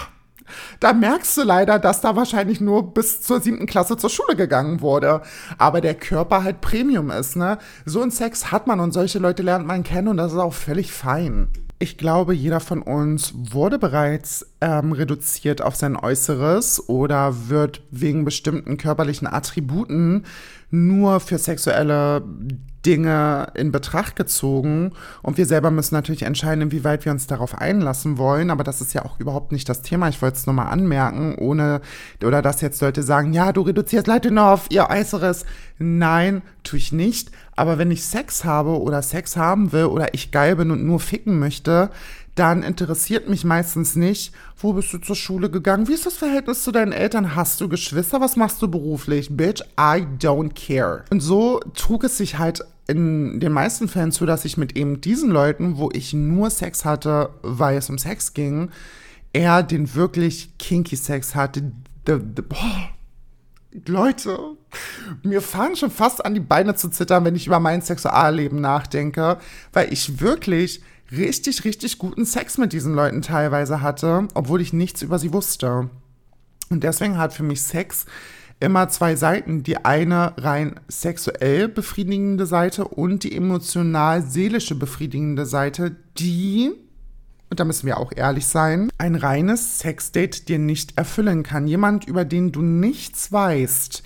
da 0.79 0.93
merkst 0.93 1.38
du 1.38 1.43
leider, 1.43 1.79
dass 1.79 2.01
da 2.01 2.15
wahrscheinlich 2.15 2.62
nur 2.62 2.93
bis 2.93 3.22
zur 3.22 3.41
siebten 3.41 3.65
Klasse 3.65 3.98
zur 3.98 4.10
Schule 4.10 4.36
gegangen 4.36 4.81
wurde. 4.81 5.22
Aber 5.58 5.81
der 5.81 5.96
Körper 5.96 6.43
halt 6.43 6.62
Premium 6.62 7.10
ist, 7.12 7.36
ne? 7.36 7.58
So 7.86 8.01
ein 8.01 8.12
Sex 8.12 8.51
hat 8.51 8.67
man 8.67 8.79
und 8.79 8.91
solche 8.91 9.20
Leute 9.20 9.43
lernt 9.43 9.65
man 9.65 9.84
kennen 9.84 10.08
und 10.08 10.17
das 10.17 10.34
ist 10.34 10.39
auch 10.39 10.53
völlig 10.53 10.91
fein. 10.91 11.50
Ich 11.79 11.98
glaube, 11.98 12.36
jeder 12.36 12.60
von 12.60 12.84
uns 12.84 13.34
wurde 13.36 13.79
bereits 13.79 14.46
ähm, 14.62 14.91
reduziert 14.91 15.63
auf 15.63 15.75
sein 15.75 15.96
Äußeres 15.96 16.88
oder 16.88 17.50
wird 17.50 17.81
wegen 17.89 18.24
bestimmten 18.24 18.77
körperlichen 18.77 19.25
Attributen 19.27 20.25
nur 20.70 21.20
für 21.20 21.39
sexuelle 21.39 22.24
Dinge 22.86 23.48
in 23.54 23.72
Betracht 23.72 24.16
gezogen. 24.16 24.92
Und 25.22 25.38
wir 25.38 25.46
selber 25.46 25.72
müssen 25.72 25.96
natürlich 25.96 26.24
entscheiden, 26.24 26.62
inwieweit 26.62 27.06
wir 27.06 27.12
uns 27.12 27.28
darauf 27.28 27.58
einlassen 27.60 28.18
wollen, 28.18 28.50
aber 28.50 28.64
das 28.64 28.82
ist 28.82 28.94
ja 28.94 29.06
auch 29.06 29.20
überhaupt 29.20 29.52
nicht 29.52 29.70
das 29.70 29.82
Thema. 29.82 30.10
Ich 30.10 30.22
wollte 30.22 30.38
es 30.38 30.46
nur 30.46 30.56
mal 30.56 30.70
anmerken, 30.70 31.36
ohne 31.36 31.82
oder 32.24 32.42
dass 32.42 32.62
jetzt 32.62 32.82
Leute 32.82 33.04
sagen, 33.04 33.34
ja, 33.34 33.52
du 33.54 33.62
reduzierst 33.62 34.08
Leute 34.08 34.32
nur 34.32 34.48
auf 34.48 34.68
ihr 34.70 34.90
Äußeres. 34.90 35.46
Nein, 35.78 36.42
tue 36.64 36.78
ich 36.78 36.92
nicht, 36.92 37.32
aber 37.56 37.78
wenn 37.78 37.92
ich 37.92 38.06
Sex 38.06 38.44
habe 38.44 38.80
oder 38.80 39.02
Sex 39.02 39.36
haben 39.36 39.72
will 39.72 39.86
oder 39.86 40.14
ich 40.14 40.32
geil 40.32 40.56
bin 40.56 40.72
und 40.72 40.86
nur 40.86 41.00
ficken 41.00 41.40
möchte, 41.40 41.90
dann 42.36 42.64
interessiert 42.64 43.30
mich 43.30 43.44
meistens 43.44 43.96
nicht, 43.96 44.34
wo 44.58 44.74
bist 44.74 44.94
du 44.94 45.00
zur 45.00 45.16
Schule 45.16 45.50
gegangen, 45.50 45.88
wie 45.88 45.94
ist 45.94 46.06
das 46.06 46.16
Verhältnis 46.16 46.64
zu 46.64 46.72
deinen 46.72 46.94
Eltern, 46.94 47.36
hast 47.36 47.60
du 47.60 47.68
Geschwister, 47.68 48.22
was 48.22 48.36
machst 48.36 48.62
du 48.62 48.70
beruflich, 48.70 49.36
bitch, 49.36 49.62
I 49.78 50.06
don't 50.20 50.54
care. 50.54 51.04
Und 51.10 51.20
so 51.20 51.60
trug 51.76 52.06
es 52.06 52.18
sich 52.18 52.38
halt 52.38 52.64
in 52.91 53.39
den 53.39 53.51
meisten 53.51 53.88
Fällen 53.88 54.12
zu, 54.12 54.25
dass 54.25 54.45
ich 54.45 54.57
mit 54.57 54.77
eben 54.77 55.01
diesen 55.01 55.31
Leuten, 55.31 55.77
wo 55.77 55.89
ich 55.91 56.13
nur 56.13 56.50
Sex 56.50 56.86
hatte, 56.86 57.29
weil 57.41 57.77
es 57.77 57.89
um 57.89 57.98
Sex 57.98 58.33
ging, 58.33 58.69
eher 59.33 59.63
den 59.63 59.95
wirklich 59.95 60.57
kinky 60.60 60.95
Sex 60.95 61.36
hatte. 61.36 61.71
The, 62.05 62.13
the, 62.36 62.41
boah, 62.41 62.89
Leute, 63.88 64.38
mir 65.24 65.41
fahren 65.41 65.75
schon 65.75 65.91
fast 65.91 66.25
an 66.25 66.33
die 66.33 66.39
Beine 66.39 66.75
zu 66.75 66.89
zittern, 66.89 67.24
wenn 67.24 67.36
ich 67.36 67.48
über 67.48 67.60
mein 67.60 67.81
Sexualleben 67.81 68.60
nachdenke, 68.60 69.38
weil 69.71 69.91
ich 69.93 70.19
wirklich 70.19 70.81
richtig, 71.12 71.63
richtig 71.63 71.98
guten 71.98 72.25
Sex 72.25 72.57
mit 72.57 72.74
diesen 72.74 72.93
Leuten 72.93 73.21
teilweise 73.21 73.81
hatte, 73.81 74.27
obwohl 74.33 74.62
ich 74.62 74.74
nichts 74.74 75.01
über 75.01 75.19
sie 75.19 75.33
wusste. 75.33 75.89
Und 76.69 76.83
deswegen 76.83 77.17
hat 77.17 77.33
für 77.33 77.43
mich 77.43 77.62
Sex 77.62 78.05
immer 78.62 78.88
zwei 78.89 79.15
Seiten. 79.15 79.63
Die 79.63 79.84
eine 79.84 80.34
rein 80.38 80.80
sexuell 80.88 81.68
befriedigende 81.68 82.46
Seite 82.46 82.88
und 82.88 83.24
die 83.24 83.36
emotional-seelische 83.36 84.75
befriedigende 84.75 85.46
Seite, 85.46 85.96
die, 86.18 86.72
und 87.50 87.60
da 87.60 87.65
müssen 87.65 87.88
wir 87.88 87.98
auch 87.98 88.12
ehrlich 88.15 88.48
sein, 88.48 88.89
ein 88.98 89.15
reines 89.15 89.80
Sexdate 89.80 90.48
dir 90.48 90.60
nicht 90.60 90.98
erfüllen 90.98 91.44
kann. 91.44 91.68
Jemand, 91.68 92.06
über 92.06 92.24
den 92.24 92.51
du 92.51 92.62
nichts 92.62 93.32
weißt, 93.32 94.03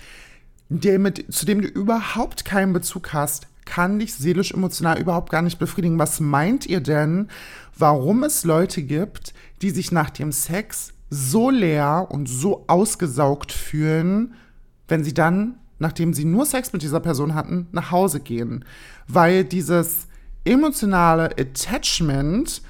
der 0.69 1.00
mit, 1.00 1.31
zu 1.31 1.45
dem 1.45 1.62
du 1.62 1.67
überhaupt 1.67 2.45
keinen 2.45 2.74
Bezug 2.74 3.13
hast, 3.13 3.47
kann 3.65 4.00
dich 4.00 4.13
seelisch-emotional 4.13 5.00
überhaupt 5.00 5.31
gar 5.31 5.41
nicht 5.41 5.59
befriedigen. 5.59 6.00
Was 6.00 6.19
meint 6.19 6.65
ihr 6.65 6.81
denn, 6.81 7.29
warum 7.77 8.24
es 8.24 8.44
Leute 8.44 8.83
gibt, 8.83 9.33
die 9.61 9.72
sich 9.72 9.91
nach 9.91 10.11
dem 10.11 10.31
Sex 10.31 10.94
so 11.09 11.50
leer 11.50 12.07
und 12.09 12.27
so 12.27 12.65
ausgesaugt 12.68 13.51
fühlen, 13.51 14.35
wenn 14.87 15.03
sie 15.03 15.13
dann, 15.13 15.55
nachdem 15.79 16.13
sie 16.13 16.25
nur 16.25 16.45
Sex 16.45 16.74
mit 16.74 16.81
dieser 16.81 17.00
Person 17.00 17.35
hatten, 17.35 17.67
nach 17.71 17.91
Hause 17.91 18.19
gehen? 18.19 18.65
Weil 19.07 19.43
dieses 19.43 20.07
emotionale 20.43 21.31
Attachment 21.37 22.61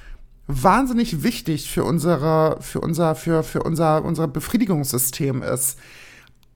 wahnsinnig 0.46 1.22
wichtig 1.22 1.70
für 1.70 1.84
unsere, 1.84 2.58
für 2.60 2.80
unser, 2.80 3.14
für, 3.14 3.42
für 3.42 3.62
unser, 3.62 4.04
unser 4.04 4.28
Befriedigungssystem 4.28 5.42
ist 5.42 5.78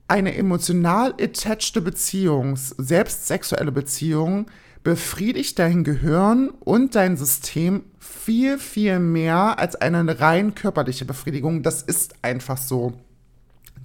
eine 0.07 0.35
emotional 0.35 1.13
attached 1.21 1.81
Beziehung, 1.83 2.57
selbst 2.57 3.27
sexuelle 3.27 3.71
Beziehung, 3.71 4.47
befriedigt 4.83 5.59
dein 5.59 5.83
Gehirn 5.83 6.49
und 6.49 6.95
dein 6.95 7.15
System 7.15 7.83
viel, 7.99 8.57
viel 8.57 8.99
mehr 8.99 9.59
als 9.59 9.75
eine 9.75 10.19
rein 10.19 10.53
körperliche 10.55 11.05
Befriedigung. 11.05 11.63
Das 11.63 11.81
ist 11.81 12.15
einfach 12.23 12.57
so. 12.57 12.93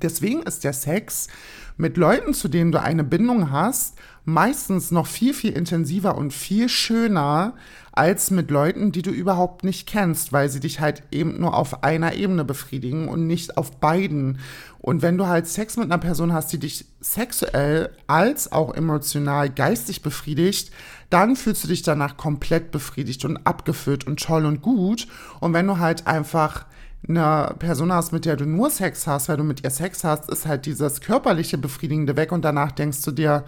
Deswegen 0.02 0.42
ist 0.42 0.64
der 0.64 0.72
Sex 0.72 1.28
mit 1.76 1.96
Leuten, 1.96 2.34
zu 2.34 2.48
denen 2.48 2.72
du 2.72 2.80
eine 2.80 3.04
Bindung 3.04 3.50
hast, 3.50 3.96
meistens 4.24 4.90
noch 4.90 5.06
viel, 5.06 5.34
viel 5.34 5.52
intensiver 5.52 6.16
und 6.16 6.32
viel 6.32 6.68
schöner 6.68 7.54
als 7.92 8.30
mit 8.30 8.50
Leuten, 8.50 8.92
die 8.92 9.02
du 9.02 9.10
überhaupt 9.10 9.64
nicht 9.64 9.86
kennst, 9.86 10.32
weil 10.32 10.48
sie 10.48 10.60
dich 10.60 10.80
halt 10.80 11.02
eben 11.10 11.40
nur 11.40 11.54
auf 11.54 11.82
einer 11.82 12.14
Ebene 12.14 12.44
befriedigen 12.44 13.08
und 13.08 13.26
nicht 13.26 13.56
auf 13.56 13.78
beiden. 13.78 14.38
Und 14.78 15.00
wenn 15.02 15.16
du 15.16 15.26
halt 15.26 15.46
Sex 15.46 15.76
mit 15.76 15.86
einer 15.86 15.98
Person 15.98 16.32
hast, 16.32 16.52
die 16.52 16.58
dich 16.58 16.86
sexuell 17.00 17.90
als 18.06 18.52
auch 18.52 18.74
emotional, 18.74 19.48
geistig 19.48 20.02
befriedigt, 20.02 20.72
dann 21.08 21.36
fühlst 21.36 21.64
du 21.64 21.68
dich 21.68 21.82
danach 21.82 22.16
komplett 22.16 22.70
befriedigt 22.70 23.24
und 23.24 23.46
abgefüllt 23.46 24.06
und 24.06 24.20
toll 24.20 24.44
und 24.44 24.60
gut. 24.60 25.06
Und 25.40 25.52
wenn 25.52 25.66
du 25.66 25.78
halt 25.78 26.06
einfach 26.06 26.66
eine 27.08 27.54
Person 27.58 27.92
hast, 27.92 28.12
mit 28.12 28.24
der 28.24 28.36
du 28.36 28.46
nur 28.46 28.70
Sex 28.70 29.06
hast, 29.06 29.28
weil 29.28 29.36
du 29.36 29.44
mit 29.44 29.64
ihr 29.64 29.70
Sex 29.70 30.04
hast, 30.04 30.28
ist 30.30 30.46
halt 30.46 30.66
dieses 30.66 31.00
körperliche 31.00 31.58
Befriedigende 31.58 32.16
weg 32.16 32.32
und 32.32 32.44
danach 32.44 32.72
denkst 32.72 33.02
du 33.02 33.10
dir, 33.10 33.44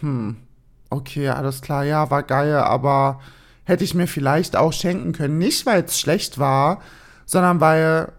hm, 0.00 0.36
okay, 0.90 1.28
alles 1.28 1.60
klar, 1.60 1.84
ja, 1.84 2.10
war 2.10 2.22
geil, 2.22 2.54
aber 2.56 3.20
hätte 3.64 3.84
ich 3.84 3.94
mir 3.94 4.06
vielleicht 4.06 4.56
auch 4.56 4.72
schenken 4.72 5.12
können. 5.12 5.38
Nicht, 5.38 5.66
weil 5.66 5.84
es 5.84 5.98
schlecht 5.98 6.38
war, 6.38 6.80
sondern 7.26 7.60
weil 7.60 8.12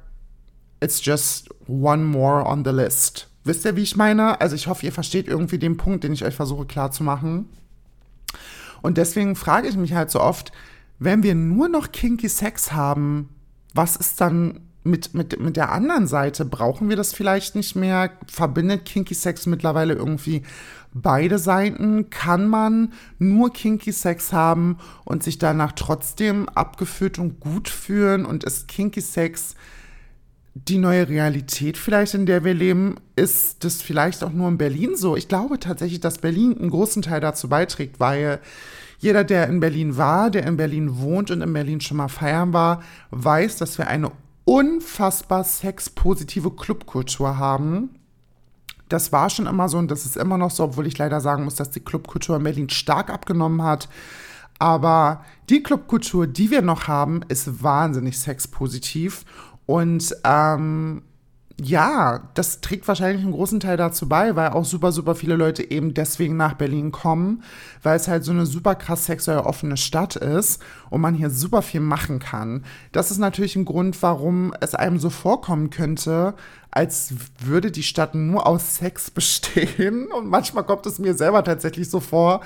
it's 0.80 1.04
just 1.04 1.50
one 1.68 2.04
more 2.04 2.46
on 2.46 2.64
the 2.64 2.72
list. 2.72 3.30
Wisst 3.44 3.66
ihr, 3.66 3.76
wie 3.76 3.84
ich 3.84 3.96
meine? 3.96 4.40
Also 4.40 4.56
ich 4.56 4.68
hoffe, 4.68 4.86
ihr 4.86 4.92
versteht 4.92 5.28
irgendwie 5.28 5.58
den 5.58 5.78
Punkt, 5.78 6.04
den 6.04 6.14
ich 6.14 6.24
euch 6.24 6.36
versuche 6.36 6.66
klarzumachen. 6.66 7.50
Und 8.82 8.98
deswegen 8.98 9.36
frage 9.36 9.68
ich 9.68 9.76
mich 9.76 9.94
halt 9.94 10.12
so 10.12 10.20
oft, 10.20 10.52
wenn 11.00 11.24
wir 11.24 11.36
nur 11.36 11.68
noch 11.68 11.92
kinky 11.92 12.30
Sex 12.30 12.72
haben, 12.72 13.30
was 13.74 13.96
ist 13.96 14.22
dann 14.22 14.62
mit, 14.84 15.14
mit, 15.14 15.40
mit 15.40 15.56
der 15.58 15.72
anderen 15.72 16.08
Seite? 16.08 16.46
Brauchen 16.46 16.90
wir 16.90 16.96
das 16.96 17.14
vielleicht 17.14 17.56
nicht 17.56 17.76
mehr? 17.76 18.12
Verbindet 18.28 18.86
Kinky 18.86 19.14
Sex 19.14 19.46
mittlerweile 19.46 19.94
irgendwie 19.94 20.44
beide 20.94 21.40
Seiten? 21.40 22.10
Kann 22.10 22.48
man 22.48 22.94
nur 23.18 23.54
Kinky 23.54 23.92
Sex 23.92 24.34
haben 24.34 24.78
und 25.06 25.24
sich 25.24 25.38
danach 25.38 25.72
trotzdem 25.72 26.50
abgeführt 26.50 27.20
und 27.20 27.40
gut 27.40 27.70
fühlen? 27.70 28.26
Und 28.26 28.44
ist 28.44 28.68
Kinky 28.68 29.02
Sex 29.02 29.56
die 30.56 30.78
neue 30.78 31.10
Realität 31.10 31.78
vielleicht, 31.78 32.14
in 32.14 32.26
der 32.26 32.44
wir 32.44 32.54
leben? 32.54 32.96
Ist 33.16 33.64
das 33.64 33.82
vielleicht 33.82 34.24
auch 34.24 34.32
nur 34.32 34.50
in 34.50 34.58
Berlin 34.58 34.96
so? 34.96 35.16
Ich 35.16 35.28
glaube 35.28 35.60
tatsächlich, 35.60 36.00
dass 36.00 36.20
Berlin 36.20 36.58
einen 36.58 36.70
großen 36.70 37.02
Teil 37.02 37.22
dazu 37.22 37.50
beiträgt, 37.50 38.00
weil 38.00 38.40
jeder, 39.00 39.24
der 39.24 39.48
in 39.48 39.60
Berlin 39.60 39.98
war, 39.98 40.30
der 40.30 40.46
in 40.46 40.56
Berlin 40.56 41.00
wohnt 41.00 41.32
und 41.32 41.42
in 41.42 41.52
Berlin 41.52 41.82
schon 41.82 41.98
mal 41.98 42.08
feiern 42.08 42.54
war, 42.54 42.84
weiß, 43.12 43.58
dass 43.58 43.78
wir 43.78 43.88
eine 43.88 44.12
unfassbar 44.46 45.44
sexpositive 45.44 46.52
Clubkultur 46.52 47.38
haben. 47.38 48.00
Das 48.90 49.12
war 49.12 49.30
schon 49.30 49.48
immer 49.48 49.70
so 49.70 49.78
und 49.78 49.90
das 49.90 50.06
ist 50.06 50.18
immer 50.18 50.38
noch 50.38 50.52
so, 50.52 50.64
obwohl 50.64 50.88
ich 50.88 50.98
leider 50.98 51.22
sagen 51.22 51.46
muss, 51.46 51.56
dass 51.56 51.72
die 51.72 51.80
Clubkultur 51.80 52.36
in 52.36 52.44
Berlin 52.44 52.70
stark 52.70 53.10
abgenommen 53.10 53.64
hat. 53.64 53.90
Aber 54.60 55.26
die 55.50 55.64
Clubkultur, 55.64 56.28
die 56.28 56.52
wir 56.52 56.62
noch 56.62 56.88
haben, 56.88 57.22
ist 57.28 57.64
wahnsinnig 57.64 58.20
sexpositiv. 58.20 59.26
Und 59.66 60.16
ähm, 60.24 61.04
ja, 61.62 62.30
das 62.34 62.62
trägt 62.62 62.88
wahrscheinlich 62.88 63.24
einen 63.24 63.34
großen 63.34 63.60
Teil 63.60 63.78
dazu 63.78 64.10
bei, 64.10 64.36
weil 64.36 64.50
auch 64.50 64.66
super, 64.66 64.92
super 64.92 65.14
viele 65.14 65.36
Leute 65.36 65.70
eben 65.70 65.94
deswegen 65.94 66.36
nach 66.36 66.56
Berlin 66.56 66.92
kommen, 66.92 67.44
weil 67.84 67.96
es 67.96 68.08
halt 68.08 68.24
so 68.24 68.32
eine 68.32 68.48
super 68.48 68.74
krass 68.74 69.06
sexuell 69.06 69.38
offene 69.38 69.78
Stadt 69.78 70.16
ist 70.16 70.62
und 70.90 71.02
man 71.02 71.14
hier 71.14 71.30
super 71.30 71.62
viel 71.62 71.82
machen 71.82 72.18
kann. 72.18 72.64
Das 72.92 73.12
ist 73.12 73.20
natürlich 73.20 73.56
ein 73.56 73.66
Grund, 73.66 74.02
warum 74.02 74.54
es 74.62 74.74
einem 74.74 74.98
so 74.98 75.12
vorkommen 75.12 75.70
könnte, 75.70 76.34
als 76.76 77.14
würde 77.40 77.72
die 77.72 77.84
Stadt 77.84 78.16
nur 78.16 78.48
aus 78.48 78.78
Sex 78.78 79.12
bestehen. 79.12 80.12
Und 80.12 80.28
manchmal 80.28 80.64
kommt 80.64 80.86
es 80.86 81.00
mir 81.00 81.14
selber 81.14 81.44
tatsächlich 81.44 81.90
so 81.90 82.00
vor. 82.00 82.42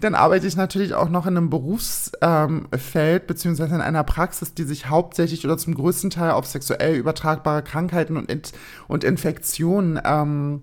Dann 0.00 0.14
arbeite 0.14 0.46
ich 0.46 0.56
natürlich 0.56 0.94
auch 0.94 1.08
noch 1.08 1.26
in 1.26 1.36
einem 1.36 1.50
Berufsfeld, 1.50 2.12
ähm, 2.22 3.26
beziehungsweise 3.26 3.74
in 3.74 3.80
einer 3.80 4.04
Praxis, 4.04 4.54
die 4.54 4.64
sich 4.64 4.88
hauptsächlich 4.88 5.44
oder 5.44 5.56
zum 5.56 5.74
größten 5.74 6.10
Teil 6.10 6.32
auf 6.32 6.46
sexuell 6.46 6.96
übertragbare 6.96 7.62
Krankheiten 7.62 8.16
und, 8.16 8.52
und 8.88 9.04
Infektionen 9.04 10.00
ähm, 10.04 10.62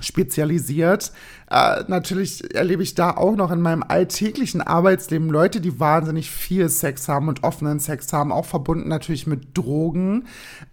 spezialisiert. 0.00 1.12
Äh, 1.50 1.84
natürlich 1.88 2.54
erlebe 2.54 2.82
ich 2.82 2.94
da 2.94 3.10
auch 3.10 3.36
noch 3.36 3.50
in 3.50 3.60
meinem 3.60 3.82
alltäglichen 3.82 4.60
Arbeitsleben 4.60 5.30
Leute, 5.30 5.60
die 5.60 5.80
wahnsinnig 5.80 6.30
viel 6.30 6.68
Sex 6.68 7.08
haben 7.08 7.28
und 7.28 7.44
offenen 7.44 7.80
Sex 7.80 8.12
haben, 8.12 8.32
auch 8.32 8.46
verbunden 8.46 8.88
natürlich 8.88 9.26
mit 9.26 9.56
Drogen. 9.56 10.26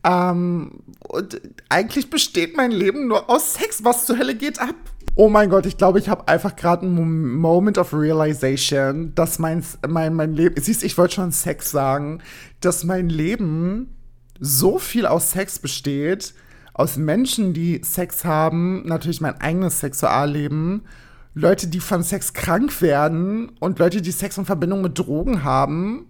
Ähm, 0.03 0.83
und 0.99 1.41
eigentlich 1.69 2.09
besteht 2.09 2.57
mein 2.57 2.71
Leben 2.71 3.07
nur 3.07 3.29
aus 3.29 3.53
Sex. 3.55 3.83
Was 3.83 4.05
zur 4.05 4.17
Hölle 4.17 4.35
geht 4.35 4.59
ab? 4.59 4.75
Oh 5.17 5.29
mein 5.29 5.49
Gott, 5.49 5.65
ich 5.65 5.77
glaube, 5.77 5.99
ich 5.99 6.09
habe 6.09 6.27
einfach 6.27 6.57
gerade 6.57 6.85
einen 6.85 7.35
Moment 7.35 7.77
of 7.77 7.93
Realization, 7.93 9.15
dass 9.15 9.39
mein, 9.39 9.63
mein, 9.87 10.13
mein 10.13 10.33
Leben, 10.33 10.61
siehst 10.61 10.83
ich 10.83 10.97
wollte 10.97 11.15
schon 11.15 11.31
Sex 11.31 11.71
sagen, 11.71 12.21
dass 12.59 12.83
mein 12.83 13.07
Leben 13.07 13.95
so 14.41 14.77
viel 14.77 15.05
aus 15.05 15.31
Sex 15.31 15.59
besteht, 15.59 16.33
aus 16.75 16.97
Menschen, 16.97 17.53
die 17.53 17.81
Sex 17.83 18.25
haben, 18.25 18.85
natürlich 18.85 19.21
mein 19.21 19.39
eigenes 19.39 19.79
Sexualleben, 19.79 20.81
Leute, 21.33 21.67
die 21.67 21.79
von 21.79 22.03
Sex 22.03 22.33
krank 22.33 22.81
werden 22.81 23.53
und 23.61 23.79
Leute, 23.79 24.01
die 24.01 24.11
Sex 24.11 24.37
in 24.37 24.45
Verbindung 24.45 24.81
mit 24.81 24.99
Drogen 24.99 25.45
haben. 25.45 26.07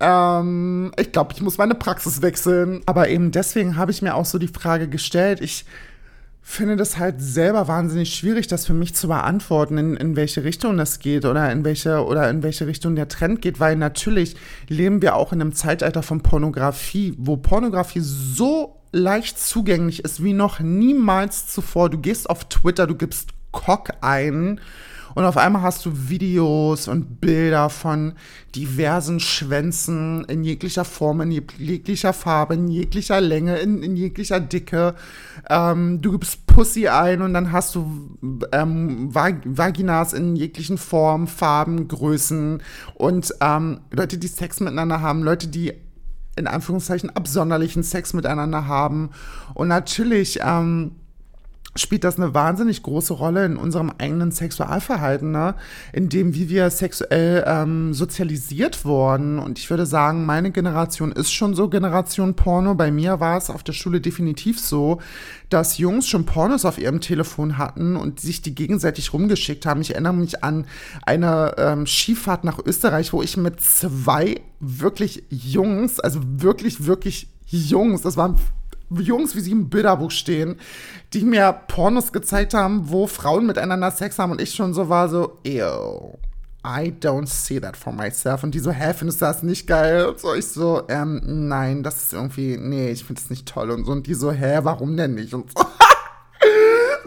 Ähm, 0.00 0.90
ich 0.98 1.12
glaube, 1.12 1.34
ich 1.34 1.40
muss 1.40 1.56
meine 1.56 1.76
Praxis 1.76 2.20
wechseln. 2.20 2.82
Aber 2.86 3.08
eben 3.08 3.30
deswegen 3.30 3.76
habe 3.76 3.92
ich 3.92 4.02
mir 4.02 4.16
auch 4.16 4.24
so 4.24 4.38
die 4.38 4.48
Frage 4.48 4.88
gestellt. 4.88 5.40
Ich 5.40 5.64
finde 6.42 6.76
das 6.76 6.98
halt 6.98 7.20
selber 7.20 7.68
wahnsinnig 7.68 8.14
schwierig, 8.14 8.48
das 8.48 8.66
für 8.66 8.74
mich 8.74 8.94
zu 8.94 9.06
beantworten, 9.06 9.78
in, 9.78 9.96
in 9.96 10.16
welche 10.16 10.42
Richtung 10.42 10.76
das 10.76 10.98
geht 10.98 11.24
oder 11.24 11.50
in 11.52 11.64
welche 11.64 12.04
oder 12.04 12.28
in 12.28 12.42
welche 12.42 12.66
Richtung 12.66 12.96
der 12.96 13.08
Trend 13.08 13.40
geht, 13.40 13.60
weil 13.60 13.76
natürlich 13.76 14.36
leben 14.68 15.00
wir 15.00 15.14
auch 15.14 15.32
in 15.32 15.40
einem 15.40 15.54
Zeitalter 15.54 16.02
von 16.02 16.22
Pornografie, 16.22 17.14
wo 17.18 17.36
Pornografie 17.36 18.00
so 18.00 18.75
leicht 18.92 19.38
zugänglich 19.38 20.04
ist 20.04 20.22
wie 20.22 20.32
noch 20.32 20.60
niemals 20.60 21.46
zuvor. 21.46 21.90
Du 21.90 21.98
gehst 21.98 22.28
auf 22.30 22.48
Twitter, 22.48 22.86
du 22.86 22.94
gibst 22.94 23.30
Cock 23.52 23.92
ein 24.00 24.60
und 25.16 25.24
auf 25.24 25.38
einmal 25.38 25.62
hast 25.62 25.86
du 25.86 25.92
Videos 26.10 26.88
und 26.88 27.22
Bilder 27.22 27.70
von 27.70 28.12
diversen 28.54 29.18
Schwänzen 29.18 30.26
in 30.26 30.44
jeglicher 30.44 30.84
Form, 30.84 31.22
in 31.22 31.30
jeglicher 31.30 32.12
Farbe, 32.12 32.52
in 32.52 32.68
jeglicher 32.68 33.22
Länge, 33.22 33.56
in, 33.56 33.82
in 33.82 33.96
jeglicher 33.96 34.40
Dicke. 34.40 34.94
Ähm, 35.48 36.02
du 36.02 36.12
gibst 36.12 36.46
Pussy 36.46 36.88
ein 36.88 37.22
und 37.22 37.32
dann 37.32 37.50
hast 37.50 37.74
du 37.74 38.18
ähm, 38.52 39.14
Vag 39.14 39.36
Vaginas 39.46 40.12
in 40.12 40.36
jeglichen 40.36 40.76
Formen, 40.76 41.28
Farben, 41.28 41.88
Größen 41.88 42.62
und 42.92 43.32
ähm, 43.40 43.80
Leute, 43.92 44.18
die 44.18 44.28
Sex 44.28 44.60
miteinander 44.60 45.00
haben, 45.00 45.22
Leute, 45.22 45.48
die 45.48 45.72
in 46.36 46.46
Anführungszeichen 46.46 47.14
absonderlichen 47.14 47.82
Sex 47.82 48.12
miteinander 48.12 48.66
haben. 48.66 49.10
Und 49.54 49.68
natürlich 49.68 50.40
ähm, 50.42 50.92
spielt 51.76 52.04
das 52.04 52.16
eine 52.16 52.34
wahnsinnig 52.34 52.82
große 52.82 53.12
Rolle 53.12 53.44
in 53.44 53.56
unserem 53.56 53.92
eigenen 53.98 54.32
Sexualverhalten, 54.32 55.30
ne? 55.30 55.54
in 55.92 56.08
dem, 56.08 56.34
wie 56.34 56.48
wir 56.48 56.70
sexuell 56.70 57.44
ähm, 57.46 57.94
sozialisiert 57.94 58.84
wurden. 58.84 59.38
Und 59.38 59.58
ich 59.58 59.70
würde 59.70 59.86
sagen, 59.86 60.26
meine 60.26 60.50
Generation 60.50 61.12
ist 61.12 61.32
schon 61.32 61.54
so 61.54 61.68
Generation 61.68 62.34
Porno. 62.34 62.74
Bei 62.74 62.90
mir 62.90 63.20
war 63.20 63.36
es 63.36 63.50
auf 63.50 63.62
der 63.62 63.72
Schule 63.72 64.00
definitiv 64.00 64.60
so, 64.60 65.00
dass 65.48 65.78
Jungs 65.78 66.08
schon 66.08 66.26
Pornos 66.26 66.64
auf 66.64 66.78
ihrem 66.78 67.00
Telefon 67.00 67.58
hatten 67.58 67.96
und 67.96 68.20
sich 68.20 68.42
die 68.42 68.54
gegenseitig 68.54 69.12
rumgeschickt 69.12 69.66
haben. 69.66 69.80
Ich 69.80 69.92
erinnere 69.92 70.14
mich 70.14 70.42
an 70.42 70.66
eine 71.04 71.54
ähm, 71.58 71.86
Skifahrt 71.86 72.44
nach 72.44 72.58
Österreich, 72.64 73.12
wo 73.12 73.22
ich 73.22 73.36
mit 73.36 73.60
zwei 73.60 74.40
wirklich 74.60 75.24
Jungs, 75.30 76.00
also 76.00 76.20
wirklich, 76.22 76.86
wirklich 76.86 77.28
Jungs, 77.46 78.02
das 78.02 78.16
waren 78.16 78.36
Jungs, 78.90 79.34
wie 79.34 79.40
sie 79.40 79.52
im 79.52 79.68
Bilderbuch 79.68 80.10
stehen, 80.10 80.56
die 81.12 81.22
mir 81.22 81.52
Pornos 81.68 82.12
gezeigt 82.12 82.54
haben, 82.54 82.90
wo 82.90 83.06
Frauen 83.06 83.46
miteinander 83.46 83.90
Sex 83.90 84.18
haben 84.18 84.32
und 84.32 84.40
ich 84.40 84.54
schon 84.54 84.74
so 84.74 84.88
war 84.88 85.08
so, 85.08 85.38
ew. 85.44 86.18
I 86.66 86.90
don't 86.90 87.28
see 87.28 87.60
that 87.60 87.76
for 87.76 87.92
myself. 87.92 88.42
Und 88.42 88.52
die 88.52 88.58
so, 88.58 88.72
hä, 88.72 88.92
findest 88.92 89.20
du 89.20 89.26
das 89.26 89.44
nicht 89.44 89.68
geil? 89.68 90.06
Und 90.06 90.18
so, 90.18 90.34
ich 90.34 90.48
so, 90.48 90.82
ähm, 90.88 91.20
nein, 91.24 91.84
das 91.84 92.02
ist 92.02 92.12
irgendwie, 92.12 92.56
nee, 92.56 92.90
ich 92.90 93.04
finde 93.04 93.22
es 93.22 93.30
nicht 93.30 93.46
toll 93.46 93.70
und 93.70 93.84
so. 93.84 93.92
Und 93.92 94.08
die 94.08 94.14
so, 94.14 94.32
hä, 94.32 94.58
warum 94.62 94.96
denn 94.96 95.14
nicht? 95.14 95.32
Und 95.32 95.52
so. 95.56 95.64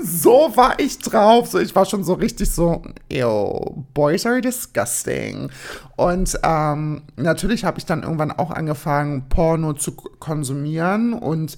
so 0.01 0.51
war 0.55 0.79
ich 0.79 0.99
drauf. 0.99 1.49
So, 1.49 1.59
ich 1.59 1.75
war 1.75 1.85
schon 1.85 2.03
so 2.03 2.13
richtig 2.13 2.51
so, 2.51 2.81
ew, 3.11 3.85
boys 3.93 4.25
are 4.25 4.41
disgusting. 4.41 5.49
Und 5.95 6.39
ähm, 6.43 7.03
natürlich 7.15 7.65
habe 7.65 7.79
ich 7.79 7.85
dann 7.85 8.03
irgendwann 8.03 8.31
auch 8.31 8.51
angefangen, 8.51 9.29
Porno 9.29 9.73
zu 9.73 9.93
konsumieren 9.93 11.13
und 11.13 11.57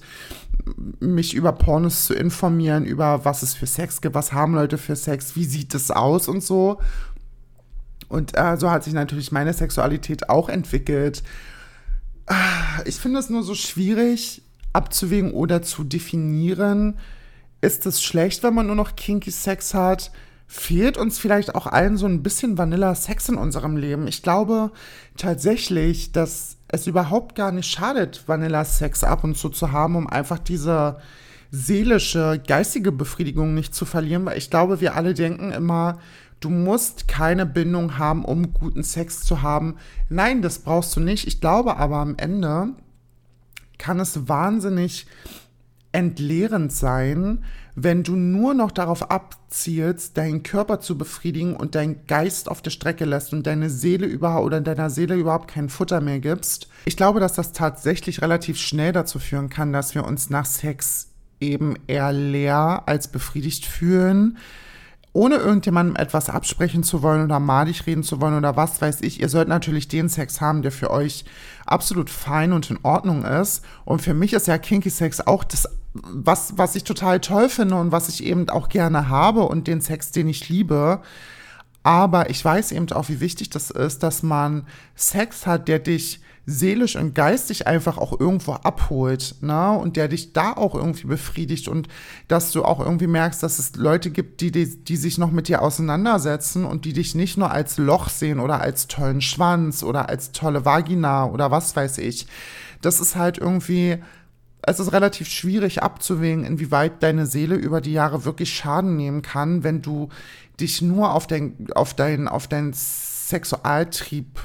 mich 1.00 1.34
über 1.34 1.52
Pornos 1.52 2.06
zu 2.06 2.14
informieren, 2.14 2.84
über 2.84 3.24
was 3.24 3.42
es 3.42 3.54
für 3.54 3.66
Sex 3.66 4.00
gibt, 4.00 4.14
was 4.14 4.32
haben 4.32 4.54
Leute 4.54 4.78
für 4.78 4.96
Sex, 4.96 5.34
wie 5.34 5.44
sieht 5.44 5.74
es 5.74 5.90
aus 5.90 6.28
und 6.28 6.42
so. 6.42 6.78
Und 8.08 8.36
äh, 8.38 8.56
so 8.58 8.70
hat 8.70 8.84
sich 8.84 8.92
natürlich 8.92 9.32
meine 9.32 9.52
Sexualität 9.52 10.28
auch 10.28 10.48
entwickelt. 10.48 11.22
Ah, 12.26 12.82
ich 12.84 12.96
finde 12.96 13.18
es 13.18 13.30
nur 13.30 13.42
so 13.42 13.54
schwierig 13.54 14.42
abzuwägen 14.72 15.32
oder 15.32 15.62
zu 15.62 15.84
definieren, 15.84 16.98
ist 17.62 17.86
es 17.86 18.02
schlecht, 18.02 18.42
wenn 18.42 18.54
man 18.54 18.66
nur 18.66 18.76
noch 18.76 18.96
kinky 18.96 19.30
Sex 19.30 19.72
hat? 19.72 20.10
Fehlt 20.46 20.98
uns 20.98 21.18
vielleicht 21.18 21.54
auch 21.54 21.66
allen 21.66 21.96
so 21.96 22.04
ein 22.04 22.22
bisschen 22.22 22.58
Vanilla 22.58 22.94
Sex 22.94 23.30
in 23.30 23.36
unserem 23.36 23.78
Leben? 23.78 24.06
Ich 24.06 24.22
glaube 24.22 24.70
tatsächlich, 25.16 26.12
dass 26.12 26.58
es 26.68 26.86
überhaupt 26.86 27.36
gar 27.36 27.52
nicht 27.52 27.70
schadet, 27.70 28.24
Vanilla 28.26 28.64
Sex 28.64 29.04
ab 29.04 29.24
und 29.24 29.38
zu 29.38 29.48
zu 29.48 29.72
haben, 29.72 29.96
um 29.96 30.06
einfach 30.08 30.38
diese 30.38 30.98
seelische, 31.50 32.42
geistige 32.46 32.92
Befriedigung 32.92 33.54
nicht 33.54 33.74
zu 33.74 33.84
verlieren, 33.84 34.26
weil 34.26 34.38
ich 34.38 34.50
glaube, 34.50 34.80
wir 34.80 34.96
alle 34.96 35.14
denken 35.14 35.52
immer, 35.52 35.98
du 36.40 36.50
musst 36.50 37.08
keine 37.08 37.46
Bindung 37.46 37.98
haben, 37.98 38.24
um 38.24 38.52
guten 38.52 38.82
Sex 38.82 39.20
zu 39.20 39.42
haben. 39.42 39.76
Nein, 40.08 40.42
das 40.42 40.58
brauchst 40.58 40.96
du 40.96 41.00
nicht. 41.00 41.26
Ich 41.26 41.40
glaube 41.40 41.76
aber 41.76 41.98
am 41.98 42.16
Ende 42.16 42.70
kann 43.78 44.00
es 44.00 44.28
wahnsinnig 44.28 45.06
entleerend 45.92 46.72
sein, 46.72 47.44
wenn 47.74 48.02
du 48.02 48.16
nur 48.16 48.54
noch 48.54 48.70
darauf 48.70 49.10
abzielst, 49.10 50.16
deinen 50.16 50.42
Körper 50.42 50.80
zu 50.80 50.98
befriedigen 50.98 51.56
und 51.56 51.74
deinen 51.74 52.06
Geist 52.06 52.50
auf 52.50 52.60
der 52.60 52.70
Strecke 52.70 53.04
lässt 53.04 53.32
und 53.32 53.46
deine 53.46 53.70
Seele 53.70 54.06
über 54.06 54.42
oder 54.42 54.60
deiner 54.60 54.90
Seele 54.90 55.14
überhaupt 55.14 55.48
kein 55.48 55.68
Futter 55.68 56.00
mehr 56.00 56.20
gibst. 56.20 56.68
Ich 56.84 56.96
glaube, 56.96 57.20
dass 57.20 57.34
das 57.34 57.52
tatsächlich 57.52 58.20
relativ 58.20 58.58
schnell 58.58 58.92
dazu 58.92 59.18
führen 59.18 59.48
kann, 59.48 59.72
dass 59.72 59.94
wir 59.94 60.04
uns 60.04 60.28
nach 60.28 60.46
Sex 60.46 61.08
eben 61.40 61.74
eher 61.86 62.12
leer 62.12 62.82
als 62.86 63.08
befriedigt 63.08 63.66
fühlen 63.66 64.38
ohne 65.14 65.36
irgendjemandem 65.36 65.96
etwas 65.96 66.30
absprechen 66.30 66.82
zu 66.82 67.02
wollen 67.02 67.24
oder 67.24 67.38
malig 67.38 67.86
reden 67.86 68.02
zu 68.02 68.20
wollen 68.20 68.36
oder 68.36 68.56
was 68.56 68.80
weiß 68.80 69.02
ich, 69.02 69.20
ihr 69.20 69.28
sollt 69.28 69.48
natürlich 69.48 69.88
den 69.88 70.08
Sex 70.08 70.40
haben, 70.40 70.62
der 70.62 70.72
für 70.72 70.90
euch 70.90 71.24
absolut 71.66 72.08
fein 72.08 72.52
und 72.52 72.70
in 72.70 72.78
Ordnung 72.82 73.24
ist. 73.24 73.62
Und 73.84 74.00
für 74.00 74.14
mich 74.14 74.32
ist 74.32 74.46
ja 74.46 74.56
Kinky 74.56 74.88
Sex 74.88 75.20
auch 75.20 75.44
das, 75.44 75.68
was, 75.94 76.56
was 76.56 76.74
ich 76.74 76.84
total 76.84 77.20
toll 77.20 77.48
finde 77.48 77.76
und 77.76 77.92
was 77.92 78.08
ich 78.08 78.24
eben 78.24 78.48
auch 78.48 78.68
gerne 78.68 79.08
habe 79.08 79.42
und 79.42 79.66
den 79.66 79.80
Sex, 79.80 80.10
den 80.10 80.28
ich 80.28 80.48
liebe. 80.48 81.00
Aber 81.82 82.30
ich 82.30 82.44
weiß 82.44 82.72
eben 82.72 82.90
auch, 82.92 83.08
wie 83.08 83.20
wichtig 83.20 83.50
das 83.50 83.70
ist, 83.70 84.02
dass 84.02 84.22
man 84.22 84.66
Sex 84.94 85.46
hat, 85.46 85.68
der 85.68 85.80
dich 85.80 86.20
seelisch 86.44 86.96
und 86.96 87.14
geistig 87.14 87.66
einfach 87.68 87.98
auch 87.98 88.18
irgendwo 88.18 88.52
abholt, 88.52 89.36
ne? 89.42 89.70
Und 89.72 89.96
der 89.96 90.08
dich 90.08 90.32
da 90.32 90.52
auch 90.52 90.74
irgendwie 90.74 91.06
befriedigt 91.06 91.68
und 91.68 91.88
dass 92.26 92.50
du 92.50 92.64
auch 92.64 92.80
irgendwie 92.80 93.06
merkst, 93.06 93.42
dass 93.42 93.60
es 93.60 93.76
Leute 93.76 94.10
gibt, 94.10 94.40
die, 94.40 94.50
die, 94.50 94.82
die 94.82 94.96
sich 94.96 95.18
noch 95.18 95.30
mit 95.30 95.46
dir 95.46 95.62
auseinandersetzen 95.62 96.64
und 96.64 96.84
die 96.84 96.92
dich 96.92 97.14
nicht 97.14 97.36
nur 97.36 97.52
als 97.52 97.78
Loch 97.78 98.08
sehen 98.08 98.40
oder 98.40 98.60
als 98.60 98.88
tollen 98.88 99.20
Schwanz 99.20 99.84
oder 99.84 100.08
als 100.08 100.32
tolle 100.32 100.64
Vagina 100.64 101.26
oder 101.26 101.52
was 101.52 101.76
weiß 101.76 101.98
ich. 101.98 102.26
Das 102.80 103.00
ist 103.00 103.14
halt 103.14 103.38
irgendwie, 103.38 103.98
es 104.62 104.78
ist 104.78 104.92
relativ 104.92 105.28
schwierig 105.28 105.82
abzuwägen, 105.82 106.44
inwieweit 106.44 107.02
deine 107.02 107.26
Seele 107.26 107.56
über 107.56 107.80
die 107.80 107.92
Jahre 107.92 108.24
wirklich 108.24 108.54
Schaden 108.54 108.96
nehmen 108.96 109.22
kann, 109.22 109.64
wenn 109.64 109.82
du 109.82 110.08
dich 110.60 110.82
nur 110.82 111.12
auf 111.12 111.26
dein, 111.26 111.68
auf 111.74 111.94
dein, 111.94 112.28
auf 112.28 112.46
dein 112.46 112.72
Sexualtrieb 112.72 114.40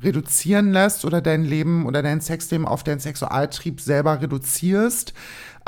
reduzieren 0.00 0.72
lässt 0.72 1.04
oder 1.04 1.20
dein 1.20 1.44
Leben 1.44 1.86
oder 1.86 2.02
dein 2.02 2.20
Sexleben 2.20 2.66
auf 2.66 2.84
deinen 2.84 3.00
Sexualtrieb 3.00 3.80
selber 3.80 4.20
reduzierst. 4.20 5.14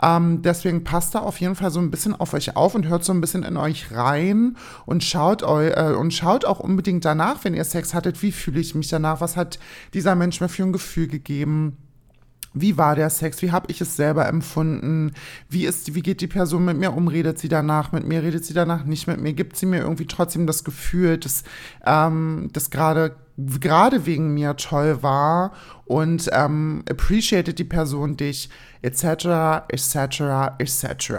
Ähm, 0.01 0.43
deswegen 0.43 0.85
passt 0.85 1.15
da 1.15 1.21
auf 1.21 1.41
jeden 1.41 1.57
Fall 1.57 1.71
so 1.71 1.81
ein 1.81 1.91
bisschen 1.91 2.15
auf 2.15 2.35
euch 2.35 2.55
auf 2.55 2.75
und 2.75 2.87
hört 2.87 3.05
so 3.05 3.13
ein 3.13 3.21
bisschen 3.21 3.43
in 3.43 3.57
euch 3.57 3.91
rein 3.91 4.57
und 4.87 5.03
schaut, 5.03 5.43
eu, 5.43 5.69
äh, 5.69 5.95
und 5.99 6.13
schaut 6.15 6.45
auch 6.45 6.61
unbedingt 6.61 7.05
danach, 7.05 7.43
wenn 7.43 7.55
ihr 7.55 7.65
Sex 7.65 7.95
hattet, 7.95 8.23
wie 8.23 8.31
fühle 8.31 8.61
ich 8.61 8.75
mich 8.77 8.89
danach, 8.89 9.21
was 9.21 9.37
hat 9.37 9.59
dieser 9.95 10.15
Mensch 10.15 10.41
mir 10.41 10.49
für 10.49 10.63
ein 10.63 10.73
Gefühl 10.73 11.09
gegeben. 11.09 11.77
Wie 12.61 12.77
war 12.77 12.95
der 12.95 13.11
Sex? 13.11 13.43
Wie 13.43 13.53
habe 13.53 13.71
ich 13.71 13.81
es 13.81 13.97
selber 13.97 14.29
empfunden? 14.29 15.13
Wie, 15.49 15.67
ist, 15.67 15.95
wie 15.95 16.03
geht 16.03 16.21
die 16.21 16.27
Person 16.27 16.65
mit 16.65 16.77
mir 16.77 16.93
um? 16.93 17.09
Redet 17.09 17.39
sie 17.39 17.49
danach 17.49 17.93
mit 17.93 18.07
mir? 18.07 18.23
Redet 18.23 18.45
sie 18.45 18.55
danach 18.55 18.85
nicht 18.85 19.07
mit 19.07 19.21
mir? 19.21 19.33
Gibt 19.33 19.57
sie 19.57 19.67
mir 19.67 19.79
irgendwie 19.79 20.07
trotzdem 20.07 20.47
das 20.47 20.65
Gefühl, 20.65 21.19
dass 21.19 21.45
ähm, 21.87 22.51
das 22.53 22.71
gerade 22.71 23.17
gerade 23.39 24.05
wegen 24.05 24.35
mir 24.35 24.57
toll 24.57 25.03
war 25.03 25.53
und 25.85 26.29
ähm, 26.33 26.83
appreciated 26.91 27.59
die 27.59 27.65
Person 27.65 28.17
dich, 28.17 28.51
etc., 28.83 29.65
etc., 29.69 30.59
etc. 30.59 31.13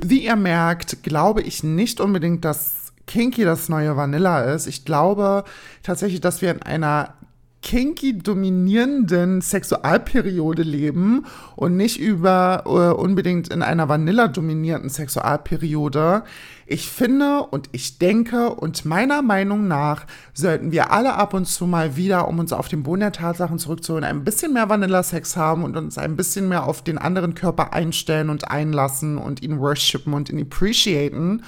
Wie 0.00 0.24
ihr 0.24 0.36
merkt, 0.36 1.02
glaube 1.02 1.42
ich 1.42 1.62
nicht 1.62 2.00
unbedingt, 2.00 2.44
dass 2.44 2.92
Kinky 3.06 3.44
das 3.44 3.68
neue 3.68 3.96
Vanilla 3.96 4.42
ist. 4.42 4.66
Ich 4.66 4.84
glaube 4.84 5.44
tatsächlich, 5.82 6.20
dass 6.20 6.42
wir 6.42 6.50
in 6.50 6.62
einer 6.62 7.14
kinky 7.62 8.18
dominierenden 8.18 9.40
Sexualperiode 9.40 10.62
leben 10.62 11.26
und 11.56 11.76
nicht 11.76 11.98
über 11.98 12.64
uh, 12.66 13.00
unbedingt 13.00 13.48
in 13.48 13.62
einer 13.62 13.88
Vanilla 13.88 14.28
dominierten 14.28 14.90
Sexualperiode. 14.90 16.22
Ich 16.70 16.90
finde 16.90 17.44
und 17.44 17.70
ich 17.72 17.96
denke 17.96 18.50
und 18.50 18.84
meiner 18.84 19.22
Meinung 19.22 19.68
nach 19.68 20.04
sollten 20.34 20.70
wir 20.70 20.92
alle 20.92 21.14
ab 21.14 21.32
und 21.32 21.46
zu 21.46 21.66
mal 21.66 21.96
wieder, 21.96 22.28
um 22.28 22.38
uns 22.38 22.52
auf 22.52 22.68
den 22.68 22.82
Boden 22.82 23.00
der 23.00 23.12
Tatsachen 23.12 23.58
zurückzuholen, 23.58 24.04
ein 24.04 24.22
bisschen 24.22 24.52
mehr 24.52 24.68
Vanilla-Sex 24.68 25.38
haben 25.38 25.64
und 25.64 25.78
uns 25.78 25.96
ein 25.96 26.14
bisschen 26.14 26.46
mehr 26.46 26.66
auf 26.66 26.84
den 26.84 26.98
anderen 26.98 27.34
Körper 27.34 27.72
einstellen 27.72 28.28
und 28.28 28.50
einlassen 28.50 29.16
und 29.16 29.42
ihn 29.42 29.58
worshipen 29.60 30.12
und 30.12 30.28
ihn 30.28 30.42
appreciaten 30.42 31.42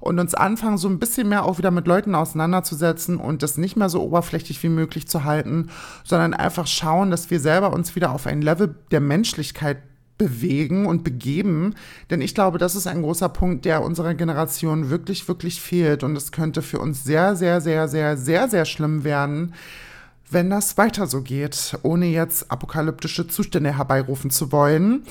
und 0.00 0.18
uns 0.18 0.34
anfangen, 0.34 0.76
so 0.76 0.88
ein 0.88 0.98
bisschen 0.98 1.30
mehr 1.30 1.46
auch 1.46 1.56
wieder 1.56 1.70
mit 1.70 1.86
Leuten 1.86 2.14
auseinanderzusetzen 2.14 3.16
und 3.16 3.42
das 3.42 3.56
nicht 3.56 3.76
mehr 3.76 3.88
so 3.88 4.02
oberflächlich 4.02 4.62
wie 4.62 4.68
möglich 4.68 5.08
zu 5.08 5.24
halten, 5.24 5.70
sondern 6.04 6.34
einfach 6.34 6.66
schauen, 6.66 7.10
dass 7.10 7.30
wir 7.30 7.40
selber 7.40 7.72
uns 7.72 7.96
wieder 7.96 8.10
auf 8.10 8.26
ein 8.26 8.42
Level 8.42 8.74
der 8.90 9.00
Menschlichkeit 9.00 9.78
bewegen 10.18 10.86
und 10.86 11.04
begeben. 11.04 11.74
Denn 12.10 12.20
ich 12.20 12.34
glaube, 12.34 12.58
das 12.58 12.74
ist 12.74 12.86
ein 12.86 13.02
großer 13.02 13.28
Punkt, 13.28 13.64
der 13.64 13.82
unserer 13.82 14.14
Generation 14.14 14.90
wirklich, 14.90 15.26
wirklich 15.28 15.60
fehlt. 15.60 16.02
Und 16.02 16.16
es 16.16 16.32
könnte 16.32 16.62
für 16.62 16.78
uns 16.78 17.04
sehr, 17.04 17.36
sehr, 17.36 17.60
sehr, 17.60 17.88
sehr, 17.88 18.16
sehr, 18.16 18.48
sehr 18.48 18.64
schlimm 18.64 19.04
werden, 19.04 19.54
wenn 20.30 20.50
das 20.50 20.76
weiter 20.76 21.06
so 21.06 21.22
geht, 21.22 21.78
ohne 21.82 22.06
jetzt 22.06 22.50
apokalyptische 22.50 23.28
Zustände 23.28 23.76
herbeirufen 23.76 24.30
zu 24.30 24.50
wollen. 24.50 25.04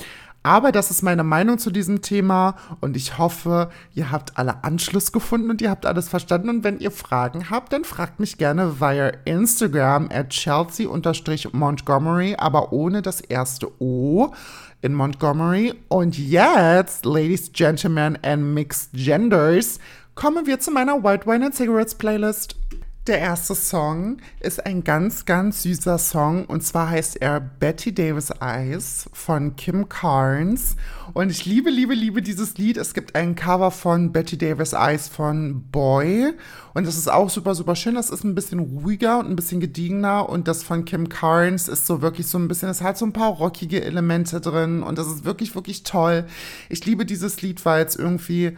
Aber 0.46 0.70
das 0.70 0.92
ist 0.92 1.02
meine 1.02 1.24
Meinung 1.24 1.58
zu 1.58 1.72
diesem 1.72 2.02
Thema 2.02 2.54
und 2.80 2.96
ich 2.96 3.18
hoffe, 3.18 3.68
ihr 3.94 4.12
habt 4.12 4.38
alle 4.38 4.62
Anschluss 4.62 5.10
gefunden 5.10 5.50
und 5.50 5.60
ihr 5.60 5.70
habt 5.70 5.86
alles 5.86 6.08
verstanden. 6.08 6.50
Und 6.50 6.62
wenn 6.62 6.78
ihr 6.78 6.92
Fragen 6.92 7.50
habt, 7.50 7.72
dann 7.72 7.82
fragt 7.82 8.20
mich 8.20 8.38
gerne 8.38 8.78
via 8.78 9.08
Instagram 9.24 10.08
at 10.12 10.28
Chelsea-Montgomery, 10.28 12.36
aber 12.38 12.72
ohne 12.72 13.02
das 13.02 13.20
erste 13.20 13.72
O 13.82 14.30
in 14.86 14.94
Montgomery. 14.94 15.74
Und 15.88 16.16
jetzt, 16.16 17.04
Ladies, 17.04 17.52
Gentlemen 17.52 18.18
and 18.22 18.54
Mixed 18.54 18.90
Genders, 18.94 19.78
kommen 20.14 20.46
wir 20.46 20.58
zu 20.60 20.70
meiner 20.70 21.02
White 21.04 21.26
Wine 21.26 21.46
and 21.46 21.54
Cigarettes 21.54 21.94
Playlist. 21.94 22.56
Der 23.06 23.20
erste 23.20 23.54
Song 23.54 24.16
ist 24.40 24.66
ein 24.66 24.82
ganz, 24.82 25.26
ganz 25.26 25.62
süßer 25.62 25.96
Song 25.96 26.44
und 26.46 26.64
zwar 26.64 26.90
heißt 26.90 27.22
er 27.22 27.38
Betty 27.38 27.94
Davis 27.94 28.32
Eyes 28.40 29.08
von 29.12 29.54
Kim 29.54 29.88
Carnes. 29.88 30.74
Und 31.12 31.30
ich 31.30 31.46
liebe, 31.46 31.70
liebe, 31.70 31.94
liebe 31.94 32.20
dieses 32.20 32.58
Lied. 32.58 32.76
Es 32.76 32.94
gibt 32.94 33.14
ein 33.14 33.36
Cover 33.36 33.70
von 33.70 34.10
Betty 34.10 34.36
Davis 34.36 34.72
Eyes 34.72 35.06
von 35.06 35.62
Boy 35.70 36.32
und 36.74 36.84
das 36.84 36.96
ist 36.96 37.06
auch 37.06 37.30
super, 37.30 37.54
super 37.54 37.76
schön. 37.76 37.94
Das 37.94 38.10
ist 38.10 38.24
ein 38.24 38.34
bisschen 38.34 38.58
ruhiger 38.58 39.20
und 39.20 39.30
ein 39.30 39.36
bisschen 39.36 39.60
gediegener 39.60 40.28
und 40.28 40.48
das 40.48 40.64
von 40.64 40.84
Kim 40.84 41.08
Carnes 41.08 41.68
ist 41.68 41.86
so 41.86 42.02
wirklich 42.02 42.26
so 42.26 42.38
ein 42.38 42.48
bisschen, 42.48 42.70
es 42.70 42.82
hat 42.82 42.98
so 42.98 43.06
ein 43.06 43.12
paar 43.12 43.30
rockige 43.30 43.84
Elemente 43.84 44.40
drin 44.40 44.82
und 44.82 44.98
das 44.98 45.06
ist 45.06 45.24
wirklich, 45.24 45.54
wirklich 45.54 45.84
toll. 45.84 46.26
Ich 46.68 46.84
liebe 46.84 47.06
dieses 47.06 47.40
Lied, 47.40 47.64
weil 47.64 47.86
es 47.86 47.94
irgendwie 47.94 48.56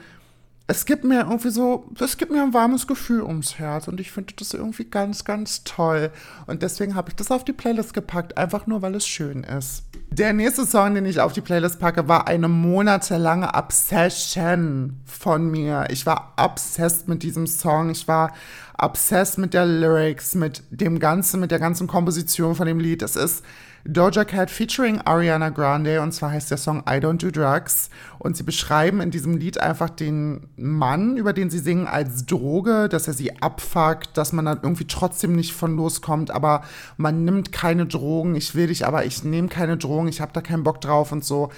es 0.71 0.85
gibt 0.85 1.03
mir 1.03 1.21
irgendwie 1.21 1.49
so, 1.49 1.87
es 1.99 2.19
gibt 2.19 2.31
mir 2.31 2.43
ein 2.43 2.53
warmes 2.53 2.87
Gefühl 2.87 3.23
ums 3.23 3.59
Herz 3.59 3.89
und 3.89 4.01
ich 4.01 4.13
finde 4.13 4.35
das 4.37 4.53
irgendwie 4.53 4.85
ganz, 4.85 5.25
ganz 5.25 5.65
toll. 5.65 6.11
Und 6.47 6.63
deswegen 6.63 6.95
habe 6.95 7.09
ich 7.09 7.17
das 7.17 7.31
auf 7.31 7.43
die 7.43 7.55
Playlist 7.55 7.95
gepackt, 7.95 8.37
einfach 8.37 8.67
nur, 8.67 8.83
weil 8.83 8.95
es 8.95 9.07
schön 9.07 9.45
ist. 9.45 9.85
Der 10.11 10.35
nächste 10.35 10.67
Song, 10.67 10.95
den 10.95 11.07
ich 11.07 11.21
auf 11.21 11.33
die 11.33 11.41
Playlist 11.41 11.81
packe, 11.81 12.07
war 12.07 12.29
eine 12.29 12.49
monatelange 12.49 13.55
Obsession 13.55 15.01
von 15.07 15.51
mir. 15.51 15.87
Ich 15.89 16.05
war 16.05 16.35
obsessed 16.37 17.09
mit 17.09 17.23
diesem 17.23 17.47
Song. 17.47 17.89
Ich 17.89 18.07
war 18.07 18.35
obsessed 18.77 19.39
mit 19.39 19.55
der 19.55 19.65
Lyrics, 19.65 20.35
mit 20.35 20.63
dem 20.71 20.99
Ganzen, 20.99 21.41
mit 21.41 21.51
der 21.51 21.61
ganzen 21.61 21.87
Komposition 21.87 22.55
von 22.55 22.67
dem 22.67 22.79
Lied. 22.79 23.01
Es 23.01 23.17
ist 23.17 23.43
Doja 23.91 24.27
Cat 24.27 24.51
featuring 24.51 25.01
Ariana 25.01 25.49
Grande 25.49 26.03
und 26.03 26.13
zwar 26.13 26.33
heißt 26.33 26.51
der 26.51 26.59
Song 26.59 26.81
I 26.81 27.01
Don't 27.01 27.23
Do 27.23 27.31
Drugs. 27.31 27.89
Und 28.19 28.37
sie 28.37 28.43
beschreiben 28.43 29.01
in 29.01 29.11
diesem 29.11 29.39
Lied 29.39 29.59
einfach 29.59 29.89
den 29.89 30.47
Mann, 30.57 31.17
über 31.17 31.33
den 31.33 31.49
sie 31.49 31.59
singen, 31.59 31.87
als 31.87 32.27
Droge, 32.27 32.91
dass 32.91 33.09
er 33.09 33.15
sie 33.15 33.41
abfuckt, 33.41 34.19
dass 34.19 34.35
man 34.35 34.45
dann 34.45 34.61
irgendwie 34.63 34.87
trotzdem 34.87 35.35
nicht 35.35 35.55
von 35.55 35.75
loskommt, 35.75 36.31
aber 36.31 36.65
man 36.99 37.25
nimmt 37.25 37.51
keine 37.51 37.87
Drogen, 37.87 38.35
ich 38.35 38.55
will 38.55 38.67
dich, 38.67 38.87
aber 38.87 39.07
ich 39.07 39.25
nehme 39.25 39.49
keine 39.49 39.79
Drogen, 39.79 40.09
ich 40.09 40.21
habe 40.21 40.33
da 40.35 40.43
keinen 40.43 40.65
Bock 40.65 40.83
drauf 40.83 41.11
und 41.11 41.25
so. 41.25 41.51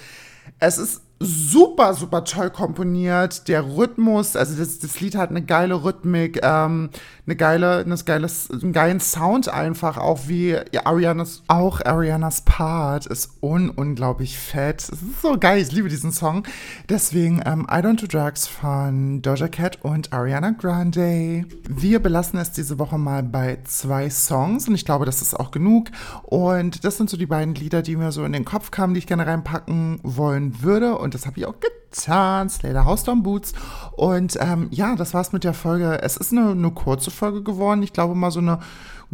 Es 0.57 0.77
ist 0.77 1.01
super, 1.21 1.93
super 1.93 2.23
toll 2.23 2.49
komponiert. 2.49 3.47
Der 3.47 3.63
Rhythmus, 3.63 4.35
also 4.35 4.57
das, 4.57 4.79
das 4.79 4.99
Lied 4.99 5.15
hat 5.15 5.29
eine 5.29 5.43
geile 5.43 5.83
Rhythmik, 5.83 6.39
ähm, 6.43 6.89
eine 7.25 7.35
geile, 7.35 7.77
eine 7.77 7.95
geile, 7.95 8.27
einen 8.51 8.73
geilen 8.73 8.99
Sound 8.99 9.47
einfach, 9.47 9.97
auch 9.97 10.21
wie 10.27 10.57
ja, 10.71 10.85
Arianas, 10.85 11.43
auch 11.47 11.79
Arianas 11.81 12.41
Part 12.41 13.05
ist 13.05 13.37
un 13.41 13.69
unglaublich 13.69 14.37
fett. 14.37 14.81
Es 14.81 14.89
ist 14.89 15.21
so 15.21 15.37
geil, 15.37 15.61
ich 15.61 15.71
liebe 15.71 15.89
diesen 15.89 16.11
Song. 16.11 16.43
Deswegen 16.89 17.41
ähm, 17.45 17.67
I 17.69 17.75
Don't 17.75 18.01
Do 18.01 18.07
Drugs 18.07 18.47
von 18.47 19.21
Doja 19.21 19.47
Cat 19.47 19.79
und 19.83 20.11
Ariana 20.11 20.51
Grande. 20.51 21.45
Wir 21.69 21.99
belassen 21.99 22.39
es 22.39 22.51
diese 22.51 22.79
Woche 22.79 22.97
mal 22.97 23.21
bei 23.23 23.59
zwei 23.65 24.09
Songs 24.09 24.67
und 24.67 24.75
ich 24.75 24.85
glaube, 24.85 25.05
das 25.05 25.21
ist 25.21 25.39
auch 25.39 25.51
genug. 25.51 25.89
Und 26.23 26.83
das 26.83 26.97
sind 26.97 27.09
so 27.09 27.17
die 27.17 27.27
beiden 27.27 27.55
Lieder, 27.55 27.81
die 27.81 27.95
mir 27.95 28.11
so 28.11 28.25
in 28.25 28.33
den 28.33 28.45
Kopf 28.45 28.71
kamen, 28.71 28.93
die 28.93 28.99
ich 28.99 29.07
gerne 29.07 29.27
reinpacken 29.27 29.99
wollen 30.03 30.61
würde. 30.63 30.97
Und 30.97 31.10
das 31.13 31.25
habe 31.25 31.39
ich 31.39 31.45
auch 31.45 31.55
getan. 31.59 32.49
Slater 32.49 32.85
House 32.85 33.03
Down 33.03 33.23
Boots. 33.23 33.53
Und 33.93 34.37
ähm, 34.39 34.67
ja, 34.71 34.95
das 34.95 35.13
war's 35.13 35.33
mit 35.33 35.43
der 35.43 35.53
Folge. 35.53 36.01
Es 36.01 36.17
ist 36.17 36.31
eine, 36.31 36.51
eine 36.51 36.71
kurze 36.71 37.11
Folge 37.11 37.43
geworden. 37.43 37.83
Ich 37.83 37.93
glaube 37.93 38.15
mal 38.15 38.31
so 38.31 38.39
eine 38.39 38.59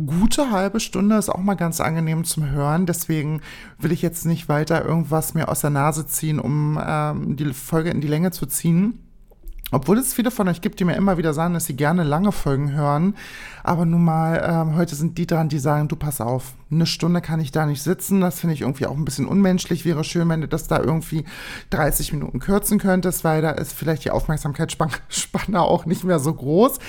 gute 0.05 0.51
halbe 0.51 0.79
Stunde 0.79 1.17
ist 1.17 1.29
auch 1.29 1.39
mal 1.39 1.55
ganz 1.55 1.81
angenehm 1.81 2.23
zum 2.23 2.49
Hören. 2.49 2.85
Deswegen 2.85 3.41
will 3.79 3.91
ich 3.91 4.01
jetzt 4.01 4.25
nicht 4.25 4.47
weiter 4.47 4.85
irgendwas 4.85 5.33
mir 5.33 5.49
aus 5.49 5.61
der 5.61 5.71
Nase 5.71 6.05
ziehen, 6.05 6.39
um 6.39 6.79
ähm, 6.85 7.35
die 7.35 7.53
Folge 7.53 7.89
in 7.89 8.01
die 8.01 8.07
Länge 8.07 8.31
zu 8.31 8.45
ziehen. 8.45 8.99
Obwohl 9.71 9.97
es 9.97 10.13
viele 10.13 10.31
von 10.31 10.47
euch 10.47 10.61
gibt, 10.61 10.79
die 10.79 10.85
mir 10.85 10.95
immer 10.95 11.17
wieder 11.17 11.33
sagen, 11.33 11.53
dass 11.53 11.65
sie 11.65 11.75
gerne 11.75 12.03
lange 12.03 12.31
Folgen 12.31 12.71
hören. 12.71 13.15
Aber 13.63 13.85
nun 13.85 14.03
mal, 14.03 14.41
ähm, 14.47 14.75
heute 14.75 14.95
sind 14.95 15.17
die 15.17 15.27
dran, 15.27 15.49
die 15.49 15.59
sagen, 15.59 15.89
du 15.89 15.97
pass 15.97 16.21
auf, 16.21 16.53
eine 16.69 16.85
Stunde 16.85 17.21
kann 17.21 17.39
ich 17.39 17.51
da 17.51 17.65
nicht 17.65 17.81
sitzen. 17.81 18.19
Das 18.21 18.39
finde 18.39 18.53
ich 18.53 18.61
irgendwie 18.61 18.85
auch 18.85 18.95
ein 18.95 19.05
bisschen 19.05 19.25
unmenschlich. 19.25 19.85
Wäre 19.85 20.03
schön, 20.03 20.27
wenn 20.27 20.41
du 20.41 20.47
das 20.47 20.67
da 20.67 20.79
irgendwie 20.79 21.23
30 21.69 22.13
Minuten 22.13 22.39
kürzen 22.39 22.77
könntest, 22.77 23.23
weil 23.23 23.41
da 23.41 23.51
ist 23.51 23.73
vielleicht 23.73 24.03
die 24.03 24.11
Aufmerksamkeitsspanne 24.11 25.61
auch 25.61 25.85
nicht 25.85 26.03
mehr 26.03 26.19
so 26.19 26.33
groß. 26.33 26.79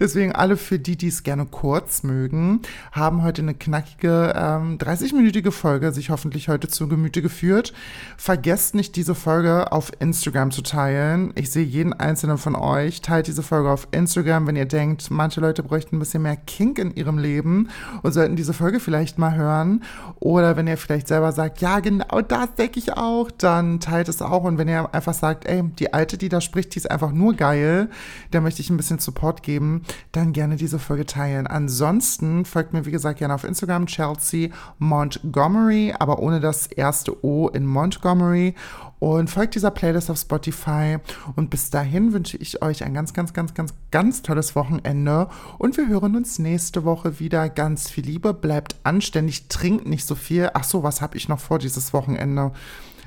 Deswegen 0.00 0.32
alle 0.32 0.56
für 0.56 0.78
die, 0.78 0.96
die 0.96 1.08
es 1.08 1.22
gerne 1.22 1.46
kurz 1.46 2.02
mögen, 2.02 2.62
haben 2.92 3.22
heute 3.22 3.42
eine 3.42 3.54
knackige 3.54 4.32
ähm, 4.36 4.78
30-minütige 4.78 5.52
Folge 5.52 5.92
sich 5.92 6.10
hoffentlich 6.10 6.48
heute 6.48 6.68
zu 6.68 6.88
Gemüte 6.88 7.22
geführt. 7.22 7.72
Vergesst 8.16 8.74
nicht, 8.74 8.96
diese 8.96 9.14
Folge 9.14 9.70
auf 9.70 9.92
Instagram 10.00 10.50
zu 10.50 10.62
teilen. 10.62 11.32
Ich 11.36 11.50
sehe 11.50 11.64
jeden 11.64 11.92
einzelnen 11.92 12.38
von 12.38 12.56
euch. 12.56 13.02
Teilt 13.02 13.28
diese 13.28 13.42
Folge 13.42 13.70
auf 13.70 13.86
Instagram, 13.92 14.46
wenn 14.48 14.56
ihr 14.56 14.66
denkt, 14.66 15.10
manche 15.10 15.40
Leute 15.40 15.62
bräuchten 15.62 15.96
ein 15.96 16.00
bisschen 16.00 16.22
mehr 16.22 16.36
Kink 16.36 16.78
in 16.78 16.94
ihrem 16.94 17.18
Leben 17.18 17.68
und 18.02 18.12
sollten 18.12 18.34
diese 18.34 18.52
Folge 18.52 18.80
vielleicht 18.80 19.18
mal 19.18 19.27
hören. 19.34 19.82
Oder 20.20 20.56
wenn 20.56 20.66
ihr 20.66 20.76
vielleicht 20.76 21.08
selber 21.08 21.32
sagt, 21.32 21.60
ja, 21.60 21.80
genau 21.80 22.20
das 22.20 22.54
denke 22.54 22.78
ich 22.78 22.92
auch, 22.92 23.30
dann 23.30 23.80
teilt 23.80 24.08
es 24.08 24.22
auch. 24.22 24.44
Und 24.44 24.58
wenn 24.58 24.68
ihr 24.68 24.92
einfach 24.94 25.14
sagt, 25.14 25.46
ey, 25.46 25.62
die 25.62 25.92
Alte, 25.92 26.18
die 26.18 26.28
da 26.28 26.40
spricht, 26.40 26.74
die 26.74 26.78
ist 26.78 26.90
einfach 26.90 27.12
nur 27.12 27.34
geil, 27.34 27.88
da 28.30 28.40
möchte 28.40 28.60
ich 28.60 28.70
ein 28.70 28.76
bisschen 28.76 28.98
Support 28.98 29.42
geben, 29.42 29.82
dann 30.12 30.32
gerne 30.32 30.56
diese 30.56 30.78
Folge 30.78 31.06
teilen. 31.06 31.46
Ansonsten 31.46 32.44
folgt 32.44 32.72
mir, 32.72 32.86
wie 32.86 32.90
gesagt, 32.90 33.18
gerne 33.18 33.34
auf 33.34 33.44
Instagram, 33.44 33.86
Chelsea 33.86 34.50
Montgomery, 34.78 35.94
aber 35.98 36.18
ohne 36.18 36.40
das 36.40 36.66
erste 36.66 37.24
O 37.24 37.48
in 37.48 37.66
Montgomery 37.66 38.54
und 38.98 39.30
folgt 39.30 39.54
dieser 39.54 39.70
Playlist 39.70 40.10
auf 40.10 40.18
Spotify. 40.18 40.98
Und 41.36 41.50
bis 41.50 41.70
dahin 41.70 42.12
wünsche 42.12 42.36
ich 42.36 42.62
euch 42.62 42.84
ein 42.84 42.94
ganz, 42.94 43.12
ganz, 43.12 43.32
ganz, 43.32 43.54
ganz, 43.54 43.74
ganz 43.90 44.22
tolles 44.22 44.56
Wochenende. 44.56 45.28
Und 45.58 45.76
wir 45.76 45.88
hören 45.88 46.16
uns 46.16 46.38
nächste 46.38 46.84
Woche 46.84 47.20
wieder. 47.20 47.48
Ganz 47.48 47.90
viel 47.90 48.04
Liebe, 48.04 48.34
bleibt 48.34 48.76
anständig, 48.82 49.48
trinkt 49.48 49.86
nicht 49.86 50.06
so 50.06 50.14
viel. 50.14 50.50
Ach 50.54 50.64
so, 50.64 50.82
was 50.82 51.00
habe 51.00 51.16
ich 51.16 51.28
noch 51.28 51.40
vor 51.40 51.58
dieses 51.58 51.92
Wochenende? 51.92 52.52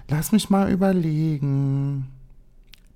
Lass 0.08 0.32
mich 0.32 0.50
mal 0.50 0.72
überlegen. 0.72 2.08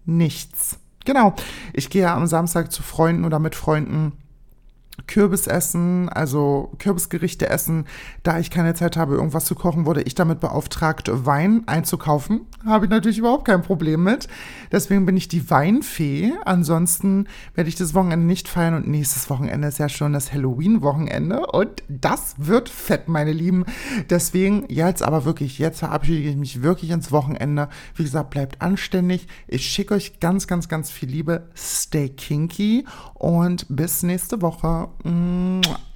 Nichts. 0.05 0.79
Genau. 1.05 1.35
Ich 1.73 1.89
gehe 1.89 2.09
am 2.09 2.27
Samstag 2.27 2.71
zu 2.71 2.81
Freunden 2.81 3.25
oder 3.25 3.39
mit 3.39 3.55
Freunden 3.55 4.13
Kürbis 5.07 5.47
essen, 5.47 6.09
also 6.09 6.71
Kürbisgerichte 6.79 7.49
essen. 7.49 7.85
Da 8.23 8.39
ich 8.39 8.49
keine 8.49 8.73
Zeit 8.73 8.97
habe, 8.97 9.15
irgendwas 9.15 9.45
zu 9.45 9.55
kochen, 9.55 9.85
wurde 9.85 10.01
ich 10.01 10.15
damit 10.15 10.39
beauftragt, 10.39 11.09
Wein 11.13 11.63
einzukaufen. 11.67 12.41
Habe 12.65 12.85
ich 12.85 12.91
natürlich 12.91 13.17
überhaupt 13.17 13.45
kein 13.45 13.61
Problem 13.61 14.03
mit. 14.03 14.27
Deswegen 14.71 15.05
bin 15.05 15.17
ich 15.17 15.27
die 15.27 15.49
Weinfee. 15.49 16.33
Ansonsten 16.45 17.27
werde 17.53 17.69
ich 17.69 17.75
das 17.75 17.93
Wochenende 17.93 18.25
nicht 18.25 18.47
feiern 18.47 18.73
und 18.73 18.87
nächstes 18.87 19.29
Wochenende 19.29 19.67
ist 19.67 19.77
ja 19.77 19.89
schon 19.89 20.13
das 20.13 20.33
Halloween-Wochenende 20.33 21.45
und 21.47 21.83
das 21.87 22.35
wird 22.37 22.69
fett, 22.69 23.07
meine 23.07 23.31
Lieben. 23.31 23.65
Deswegen 24.09 24.65
jetzt 24.69 25.03
aber 25.03 25.25
wirklich, 25.25 25.59
jetzt 25.59 25.79
verabschiede 25.79 26.29
ich 26.29 26.35
mich 26.35 26.61
wirklich 26.61 26.91
ins 26.91 27.11
Wochenende. 27.11 27.69
Wie 27.95 28.03
gesagt, 28.03 28.31
bleibt 28.31 28.61
anständig. 28.61 29.27
Ich 29.47 29.65
schicke 29.65 29.93
euch 29.93 30.19
ganz, 30.19 30.47
ganz, 30.47 30.67
ganz 30.69 30.89
viel 30.89 31.09
Liebe. 31.09 31.49
Stay 31.55 32.09
kinky 32.09 32.85
und 33.13 33.65
bis 33.69 34.03
nächste 34.03 34.41
Woche. 34.41 34.84
out. 34.85 35.03
Mwah. 35.03 35.94